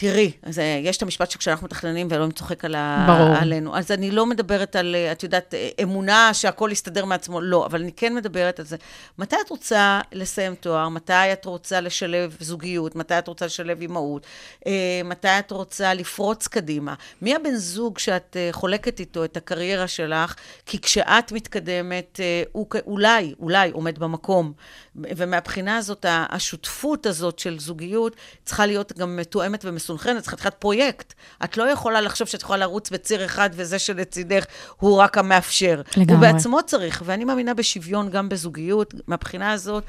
[0.00, 3.04] תראי, אז אה, יש את המשפט שכשאנחנו מתכננים ואלוהים צוחק על ה...
[3.06, 3.36] ברור.
[3.36, 3.76] עלינו.
[3.76, 7.80] אז אני לא מדברת על, אה, את יודעת, אה, אמונה שהכל יסתדר מעצמו, לא, אבל
[7.80, 8.76] אני כן מדברת על זה.
[9.18, 10.88] מתי את רוצה לסיים תואר?
[10.88, 12.96] מתי את רוצה לשלב זוגיות?
[12.96, 14.26] מתי את רוצה לשלב אימהות?
[14.66, 14.72] אה,
[15.04, 16.94] מתי את רוצה לפרוץ קדימה?
[17.22, 20.34] מי הבן זוג שאת חולקת איתו את הקריירה שלך?
[20.66, 24.52] כי כשאת מתקדמת, אה, הוא אולי, אולי עומד במקום.
[24.96, 31.14] ומהבחינה הזאת, השותפות הזאת של זוגיות צריכה להיות גם מתואמת ומסונכרנת, צריכה להיות פרויקט.
[31.44, 34.44] את לא יכולה לחשוב שאת יכולה לרוץ בציר אחד וזה שלצידך
[34.76, 35.82] הוא רק המאפשר.
[35.96, 36.14] לגמרי.
[36.14, 38.94] הוא בעצמו צריך, ואני מאמינה בשוויון גם בזוגיות.
[39.06, 39.84] מהבחינה הזאת,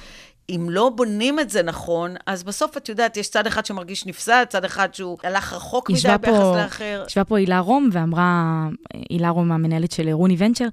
[0.49, 4.45] אם לא בונים את זה נכון, אז בסוף את יודעת, יש צד אחד שמרגיש נפסד,
[4.49, 7.04] צד אחד שהוא הלך רחוק מדי ביחס פה, לאחר.
[7.08, 8.68] ישבה פה הילה רום ואמרה,
[9.10, 10.68] הילה רום, המנהלת של רוני ונצ'ר,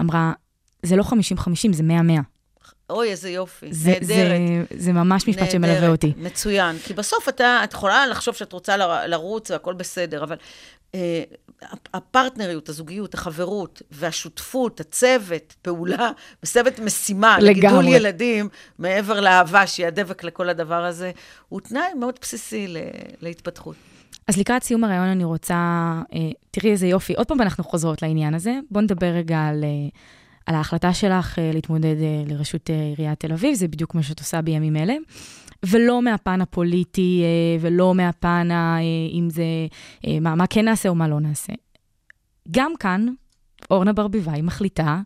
[0.00, 0.32] אמרה,
[0.82, 1.06] זה לא 50-50,
[1.72, 2.37] זה 100-100.
[2.90, 4.08] אוי, איזה יופי, זה, נהדרת.
[4.10, 6.12] זה, זה ממש משפט שמלווה נהדרת, אותי.
[6.16, 6.76] מצוין.
[6.84, 10.36] כי בסוף אתה, את יכולה לחשוב שאת רוצה ל- לרוץ והכל בסדר, אבל
[10.94, 11.22] אה,
[11.94, 16.10] הפרטנריות, הזוגיות, החברות והשותפות, הצוות, פעולה,
[16.44, 17.54] צוות משימה, לגמרי.
[17.54, 21.10] לגידול ילדים, מעבר לאהבה שהיא הדבק לכל הדבר הזה,
[21.48, 22.76] הוא תנאי מאוד בסיסי ל-
[23.20, 23.76] להתפתחות.
[24.28, 25.54] אז לקראת סיום הרעיון אני רוצה,
[26.14, 26.18] אה,
[26.50, 28.54] תראי איזה יופי, עוד פעם אנחנו חוזרות לעניין הזה.
[28.70, 29.68] בואו נדבר רגע על, אה,
[30.48, 34.18] על ההחלטה שלך אה, להתמודד אה, לראשות אה, עיריית תל אביב, זה בדיוק מה שאת
[34.20, 34.94] עושה בימים אלה.
[35.66, 37.22] ולא מהפן הפוליטי,
[37.60, 38.78] ולא מהפן, ה,
[39.12, 39.44] אם זה,
[40.20, 41.52] מה, מה כן נעשה או מה לא נעשה.
[42.50, 43.06] גם כאן,
[43.70, 45.00] אורנה ברביבאי מחליטה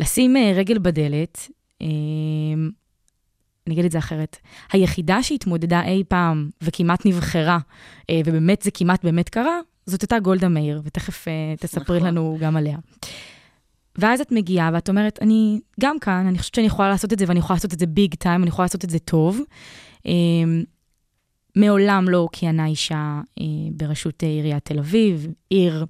[0.00, 1.48] לשים רגל בדלת,
[1.80, 4.36] אני אגיד את זה אחרת,
[4.72, 7.58] היחידה שהתמודדה אי פעם וכמעט נבחרה,
[8.24, 11.24] ובאמת זה כמעט באמת קרה, זאת הייתה גולדה מאיר, ותכף
[11.60, 12.08] תספרי נכון.
[12.08, 12.78] לנו גם עליה.
[13.98, 17.24] ואז את מגיעה ואת אומרת, אני גם כאן, אני חושבת שאני יכולה לעשות את זה,
[17.28, 19.40] ואני יכולה לעשות את זה ביג טיים, אני יכולה לעשות את זה טוב.
[20.06, 20.12] אה,
[21.56, 25.86] מעולם לא כיהנה אישה אה, בראשות אה, עיריית תל אביב, עיר,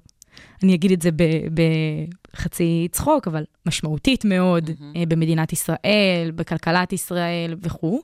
[0.63, 1.09] אני אגיד את זה
[2.33, 8.01] בחצי צחוק, אבל משמעותית מאוד אה, במדינת ישראל, בכלכלת ישראל וכו'.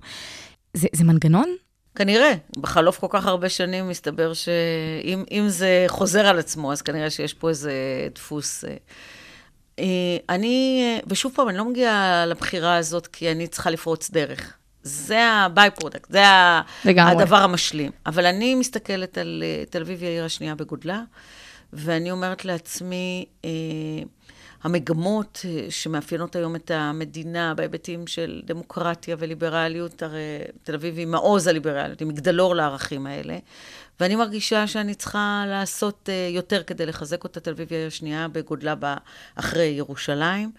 [0.74, 1.56] זה, זה מנגנון
[1.96, 7.10] כנראה, בחלוף כל כך הרבה שנים, מסתבר שאם אם זה חוזר על עצמו, אז כנראה
[7.10, 7.74] שיש פה איזה
[8.16, 8.66] דפוס.
[8.66, 8.76] אה.
[9.80, 9.86] אה,
[10.30, 14.54] אני, אה, ושוב פעם, אני לא מגיעה לבחירה הזאת כי אני צריכה לפרוץ דרך.
[14.84, 16.24] זה ה-by product, זה
[16.86, 17.24] לגמרי.
[17.24, 17.92] הדבר המשלים.
[18.06, 21.02] אבל אני מסתכלת על אה, תל אביב היא העיר השנייה בגודלה,
[21.74, 23.50] ואני אומרת לעצמי, אה,
[24.64, 30.20] המגמות אה, שמאפיינות היום את המדינה בהיבטים של דמוקרטיה וליברליות, הרי
[30.64, 33.38] תל אביב היא מעוז הליברליות, היא מגדלור לערכים האלה,
[34.00, 38.76] ואני מרגישה שאני צריכה לעשות אה, יותר כדי לחזק אותה, תל אביב היא השנייה בגודלה
[39.36, 40.50] אחרי ירושלים.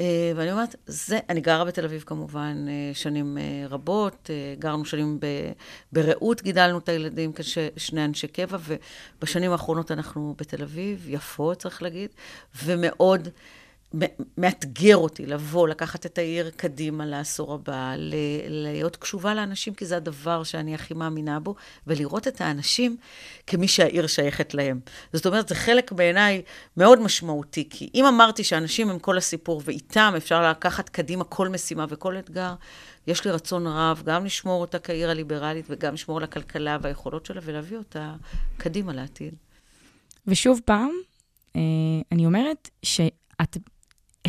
[0.00, 5.20] אה, ואני אומרת, זה, אני גרה בתל אביב כמובן אה, שנים אה, רבות, גרנו שנים
[5.20, 5.26] ב,
[5.92, 7.32] ברעות, גידלנו את הילדים
[7.76, 8.58] כשני אנשי קבע,
[9.18, 12.10] ובשנים האחרונות אנחנו בתל אביב, יפו צריך להגיד,
[12.64, 13.28] ומאוד
[14.38, 17.94] מאתגר אותי לבוא, לקחת את העיר קדימה לעשור הבא,
[18.48, 21.54] להיות קשובה לאנשים, כי זה הדבר שאני הכי מאמינה בו,
[21.86, 22.96] ולראות את האנשים
[23.46, 24.80] כמי שהעיר שייכת להם.
[25.12, 26.42] זאת אומרת, זה חלק בעיניי
[26.76, 31.86] מאוד משמעותי, כי אם אמרתי שאנשים הם כל הסיפור, ואיתם אפשר לקחת קדימה כל משימה
[31.88, 32.54] וכל אתגר,
[33.06, 37.40] יש לי רצון רב גם לשמור אותה כעיר הליברלית, וגם לשמור על הכלכלה והיכולות שלה,
[37.44, 38.14] ולהביא אותה
[38.56, 39.34] קדימה לעתיד.
[40.26, 40.90] ושוב פעם,
[41.56, 41.60] אה,
[42.12, 43.56] אני אומרת שאת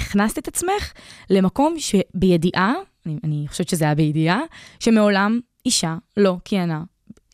[0.01, 0.93] הכנסת את עצמך
[1.29, 2.73] למקום שבידיעה,
[3.05, 4.41] אני, אני חושבת שזה היה בידיעה,
[4.79, 6.83] שמעולם אישה לא כיהנה.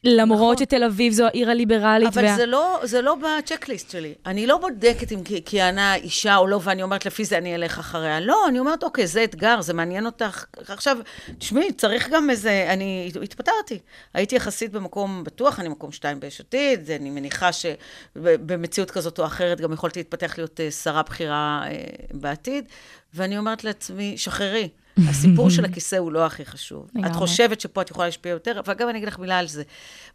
[0.05, 0.65] למרות נכון.
[0.65, 2.07] שתל אביב זו העיר הליברלית.
[2.07, 2.35] אבל וה...
[2.35, 4.13] זה, לא, זה לא בצ'קליסט שלי.
[4.25, 8.19] אני לא בודקת אם כיהנה אישה או לא, ואני אומרת, לפי זה אני אלך אחריה.
[8.19, 10.45] לא, אני אומרת, אוקיי, זה אתגר, זה מעניין אותך.
[10.67, 10.97] עכשיו,
[11.37, 12.65] תשמעי, צריך גם איזה...
[12.69, 13.79] אני התפטרתי.
[14.13, 19.61] הייתי יחסית במקום בטוח, אני מקום שתיים ביש עתיד, אני מניחה שבמציאות כזאת או אחרת
[19.61, 22.65] גם יכולתי להתפתח להיות אה, שרה בכירה אה, בעתיד,
[23.13, 24.69] ואני אומרת לעצמי, שחררי.
[25.09, 26.89] הסיפור של הכיסא הוא לא הכי חשוב.
[26.95, 27.09] לגמרי.
[27.09, 29.63] את חושבת שפה את יכולה להשפיע יותר, ואגב, אני אגיד לך מילה על זה.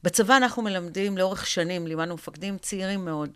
[0.03, 3.31] בצבא אנחנו מלמדים לאורך שנים, לימדנו מפקדים צעירים מאוד.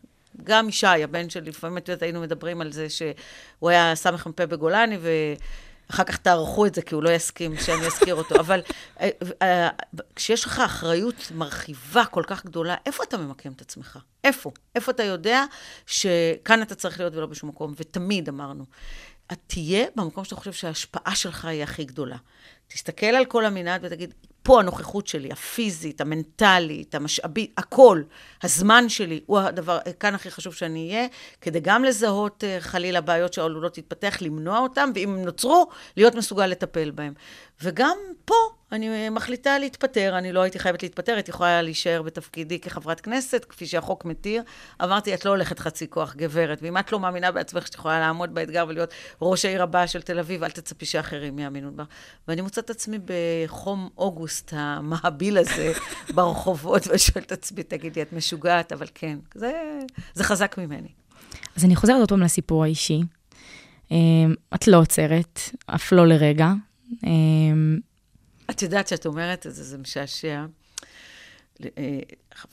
[0.45, 4.99] גם ישי, הבן שלי, לפעמים את יודעת, היינו מדברים על זה שהוא היה סמ"פ בגולני,
[5.01, 8.35] ואחר כך תערכו את זה, כי הוא לא יסכים שאני אזכיר אותו.
[8.35, 8.61] אבל
[9.01, 9.09] אה,
[9.43, 9.69] אה,
[10.17, 13.99] כשיש לך אחריות מרחיבה כל כך גדולה, איפה אתה ממקם את עצמך?
[14.25, 14.51] איפה?
[14.75, 15.45] איפה אתה יודע
[15.87, 17.75] שכאן אתה צריך להיות ולא בשום מקום?
[17.77, 18.65] ותמיד אמרנו,
[19.33, 22.17] את תהיה במקום שאתה חושב שההשפעה שלך היא הכי גדולה.
[22.69, 24.15] תסתכל על כל המנעד ותגיד,
[24.45, 28.03] פה הנוכחות שלי, הפיזית, המנטלית, המשאבית, הכל,
[28.43, 31.07] הזמן שלי, הוא הדבר, כאן הכי חשוב שאני אהיה,
[31.41, 36.91] כדי גם לזהות אה, חלילה בעיות שעלולות להתפתח, למנוע אותן, ואם נוצרו, להיות מסוגל לטפל
[36.91, 37.13] בהן.
[37.63, 38.35] וגם פה
[38.75, 43.67] אני מחליטה להתפטר, אני לא הייתי חייבת להתפטר, הייתי יכולה להישאר בתפקידי כחברת כנסת, כפי
[43.67, 44.43] שהחוק מתיר.
[44.83, 48.35] אמרתי, את לא הולכת חצי כוח, גברת, ואם את לא מאמינה בעצמך שאת יכולה לעמוד
[48.35, 48.91] באתגר ולהיות
[49.23, 51.85] ראש העיר הבאה של תל אביב, אל תצפי שאחרים יאמינו בה.
[52.29, 55.73] ואני מוצאת את עצמי בחום אוגוסט המהביל הזה
[56.15, 58.73] ברחובות, ושואלת את עצמי, תגידי, את משוגעת?
[58.73, 59.53] אבל כן, זה,
[60.15, 60.89] זה חזק ממני.
[61.57, 63.03] אז אני חוזרת עוד פעם לסיפור האישי.
[63.93, 63.97] אה,
[64.55, 66.53] את לא עוצרת, אף לא לרגע.
[67.05, 67.11] אה,
[68.51, 70.45] את יודעת שאת אומרת את זה, זה משעשע.
[71.63, 71.99] אה,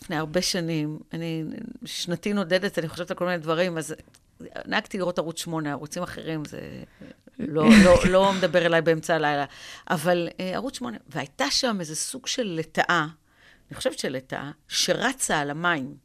[0.02, 1.44] לפני הרבה שנים, אני
[1.86, 3.96] שנתי נודדת, אני חושבת על כל מיני דברים, אז
[4.66, 6.84] נהגתי לראות ערוץ 8, ערוצים אחרים, זה
[7.40, 9.46] לא, לא, לא מדבר אליי באמצע הלילה,
[9.90, 13.08] אבל אה, ערוץ 8, והייתה שם איזה סוג של לטאה,
[13.72, 15.96] אני חושבת שלטאה, שרצה על המים.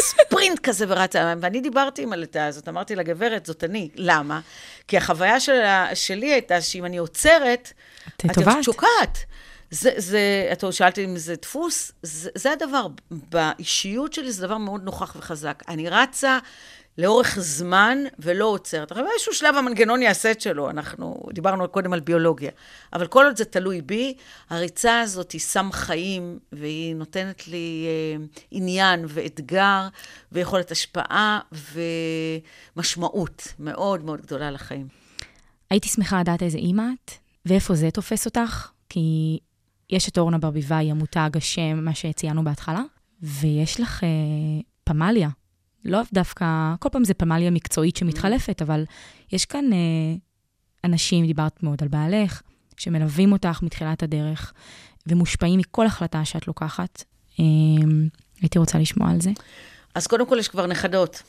[0.00, 1.42] ספרינט כזה ורצה על המים.
[1.42, 3.88] ואני דיברתי עם הלטאה הזאת, אמרתי לה, גברת, זאת אני.
[3.94, 4.40] למה?
[4.88, 7.72] כי החוויה שלה, שלי הייתה שאם אני עוצרת,
[8.16, 8.62] את.
[8.62, 9.18] שוקעת.
[9.70, 12.86] זה, זה, אתה שאלתי אם זה דפוס, זה, זה הדבר.
[13.10, 15.62] באישיות שלי זה דבר מאוד נוכח וחזק.
[15.68, 16.38] אני רצה
[16.98, 18.92] לאורך זמן ולא עוצרת.
[18.92, 22.50] אבל באיזשהו שלב המנגנון יעשה את שלו, אנחנו דיברנו קודם על ביולוגיה.
[22.92, 24.14] אבל כל עוד זה תלוי בי,
[24.50, 29.88] הריצה הזאת היא סם חיים, והיא נותנת לי אה, עניין ואתגר,
[30.32, 31.40] ויכולת השפעה
[32.76, 34.88] ומשמעות מאוד מאוד גדולה לחיים.
[35.70, 37.10] הייתי שמחה לדעת איזה אימא את,
[37.46, 39.38] ואיפה זה תופס אותך, כי
[39.90, 42.82] יש את אורנה ברביבאי, המותג, השם, מה שציינו בהתחלה,
[43.22, 44.08] ויש לך אה,
[44.84, 45.28] פמליה.
[45.84, 48.84] לא דווקא, כל פעם זה פמליה מקצועית שמתחלפת, אבל
[49.32, 49.78] יש כאן אה,
[50.84, 52.42] אנשים, דיברת מאוד על בעלך,
[52.76, 54.52] שמלווים אותך מתחילת הדרך,
[55.06, 57.04] ומושפעים מכל החלטה שאת לוקחת.
[57.40, 57.44] אה,
[58.40, 59.30] הייתי רוצה לשמוע על זה.
[59.94, 61.22] אז קודם כל יש כבר נכדות.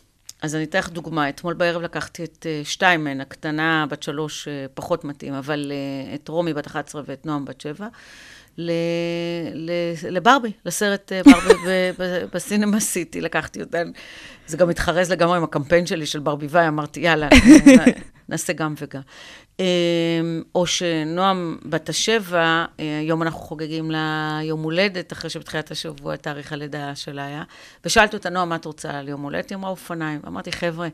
[0.43, 1.29] אז אני אתן לך דוגמה.
[1.29, 6.15] אתמול בערב לקחתי את אה, שתיים מהן, הקטנה בת שלוש אה, פחות מתאים, אבל אה,
[6.15, 7.87] את רומי בת 11 ואת נועם בת שבע,
[8.57, 8.71] ל-
[9.53, 11.53] ל- לברבי, לסרט אה, ברבי
[12.33, 13.91] בסינמה סיטי, לקחתי אותן.
[14.47, 17.29] זה גם התחרז לגמרי עם הקמפיין שלי של ברביבאי, אמרתי, יאללה,
[18.29, 19.01] נעשה גם וגם.
[19.59, 19.65] אה,
[20.55, 26.53] או שנועם בת השבע, אה, היום אנחנו חוגגים לה יום הולדת, אחרי שבתחילת השבוע תאריך
[26.53, 27.43] הלידה שלה היה,
[27.85, 29.49] ושאלתי אותה, נועם, מה את רוצה על יום הולדת?
[29.49, 30.19] היא אמרה, אופניים.
[30.27, 30.87] אמרתי, חבר'ה,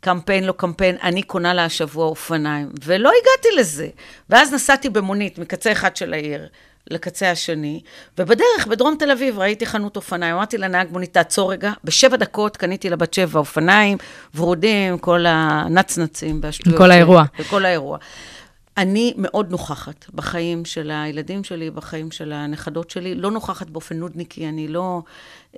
[0.00, 2.72] קמפיין, לא קמפיין, אני קונה לה השבוע אופניים.
[2.84, 3.88] ולא הגעתי לזה.
[4.30, 6.48] ואז נסעתי במונית מקצה אחד של העיר
[6.90, 7.80] לקצה השני,
[8.18, 10.34] ובדרך, בדרום תל אביב, ראיתי חנות אופניים.
[10.34, 11.72] אמרתי לנהג מונית, תעצור רגע.
[11.84, 13.98] בשבע דקות קניתי לה בת שבע אופניים,
[14.34, 16.78] ורודים, כל הנצנצים והשטויות.
[16.78, 17.24] כל האירוע.
[17.38, 17.98] וכל האירוע.
[18.76, 23.14] אני מאוד נוכחת בחיים של הילדים שלי, בחיים של הנכדות שלי.
[23.14, 25.02] לא נוכחת באופן נודניקי, אני לא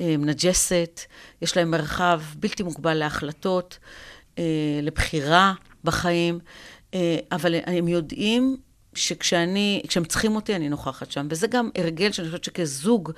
[0.00, 1.00] אה, מנג'סת.
[1.42, 3.78] יש להם מרחב בלתי מוגבל להחלטות,
[4.38, 4.44] אה,
[4.82, 5.52] לבחירה
[5.84, 6.38] בחיים,
[6.94, 8.56] אה, אבל הם יודעים
[8.94, 11.26] שכשאני, כשהם צריכים אותי, אני נוכחת שם.
[11.30, 13.12] וזה גם הרגל שאני חושבת שכזוג,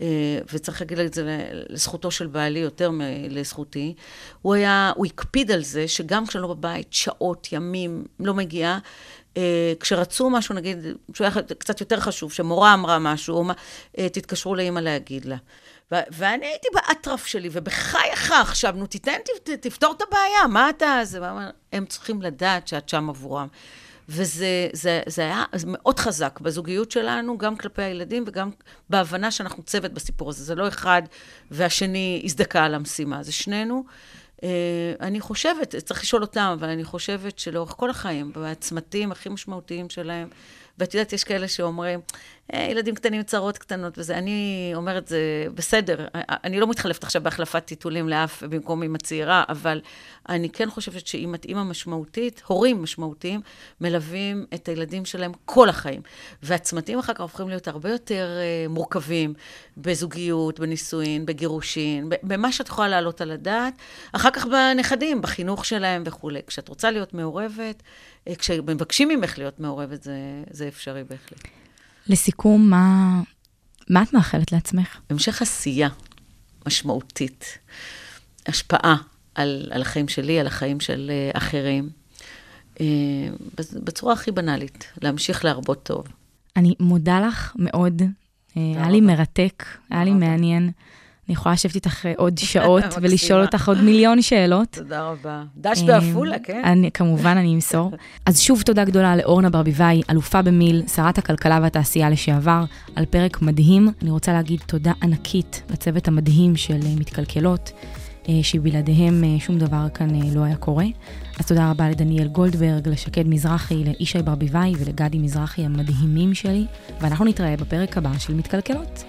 [0.00, 0.06] אה,
[0.52, 3.94] וצריך להגיד את זה לזכותו של בעלי יותר מלזכותי,
[4.42, 8.78] הוא היה, הוא הקפיד על זה שגם כשאני לא בבית, שעות, ימים, לא מגיעה,
[9.36, 10.78] אה, כשרצו משהו, נגיד,
[11.14, 13.52] שהוא היה קצת יותר חשוב, שמורה אמרה משהו, או מה,
[13.98, 15.36] אה, תתקשרו לאימא להגיד לה.
[15.90, 19.12] ואני הייתי באטרף שלי, ובחייך עכשיו, נו, תיתן,
[19.60, 21.00] תפתור את הבעיה, מה אתה...
[21.02, 21.18] זה,
[21.72, 23.48] הם צריכים לדעת שאת שם עבורם.
[24.08, 28.50] וזה זה, זה היה מאוד חזק בזוגיות שלנו, גם כלפי הילדים וגם
[28.90, 30.44] בהבנה שאנחנו צוות בסיפור הזה.
[30.44, 31.02] זה לא אחד
[31.50, 33.84] והשני הזדכה על המשימה, זה שנינו.
[34.42, 34.48] אה,
[35.00, 40.28] אני חושבת, צריך לשאול אותם, אבל אני חושבת שלאורך כל החיים, בצמתים הכי משמעותיים שלהם,
[40.78, 42.00] ואת יודעת, יש כאלה שאומרים,
[42.52, 44.18] ילדים קטנים, צרות קטנות וזה.
[44.18, 49.80] אני אומרת, זה בסדר, אני לא מתחלפת עכשיו בהחלפת טיטולים לאף במקום עם הצעירה, אבל
[50.28, 53.40] אני כן חושבת שאם את אימא משמעותית, הורים משמעותיים,
[53.80, 56.00] מלווים את הילדים שלהם כל החיים.
[56.42, 58.28] והצמתים אחר כך הופכים להיות הרבה יותר
[58.68, 59.34] מורכבים
[59.76, 63.74] בזוגיות, בנישואין, בגירושין, במה שאת יכולה להעלות על הדעת,
[64.12, 66.40] אחר כך בנכדים, בחינוך שלהם וכולי.
[66.46, 67.82] כשאת רוצה להיות מעורבת,
[68.38, 70.16] כשמבקשים ממך להיות מעורבת, זה,
[70.50, 71.67] זה אפשרי בהחלט.
[72.08, 73.20] לסיכום, מה,
[73.90, 75.00] מה את מאחלת לעצמך?
[75.10, 75.88] המשך עשייה
[76.66, 77.58] משמעותית,
[78.46, 78.96] השפעה
[79.34, 81.90] על, על החיים שלי, על החיים של uh, אחרים,
[82.74, 82.80] uh,
[83.84, 86.06] בצורה הכי בנאלית, להמשיך להרבות טוב.
[86.56, 88.02] אני מודה לך מאוד.
[88.56, 90.70] אה, היה לי מרתק, היה לי מעניין.
[91.28, 93.42] אני יכולה לשבת איתך אה, עוד שעות ולשאול.
[93.42, 94.68] אותך עוד מיליון שאלות.
[94.82, 95.42] תודה רבה.
[95.56, 96.62] דש אה, בעפולה, כן?
[96.64, 97.90] אני, כמובן, אני אמסור.
[98.26, 102.64] אז שוב תודה גדולה לאורנה ברביבאי, אלופה במיל, שרת הכלכלה והתעשייה לשעבר,
[102.96, 103.88] על פרק מדהים.
[104.02, 107.72] אני רוצה להגיד תודה ענקית לצוות המדהים של אה, מתקלקלות,
[108.42, 110.84] שבלעדיהם שום דבר כאן לא היה קורה.
[111.38, 116.66] אז תודה רבה לדניאל גולדברג, לשקד מזרחי, לישי ברביבאי ולגדי מזרחי המדהימים שלי,
[117.00, 119.04] ואנחנו נתראה בפרק הבא של מתקלקלות.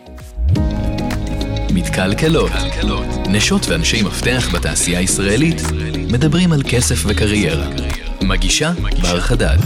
[1.73, 2.51] מתקלקלות.
[3.29, 5.61] נשות ואנשי מפתח בתעשייה הישראלית
[6.11, 7.67] מדברים על כסף וקריירה.
[8.21, 9.57] מגישה בר חדד.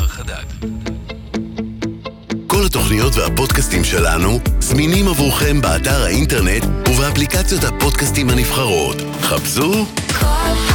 [2.47, 8.97] כל התוכניות והפודקאסטים שלנו זמינים עבורכם באתר האינטרנט ובאפליקציות הפודקאסטים הנבחרות.
[9.21, 9.85] חפשו
[10.19, 10.72] כל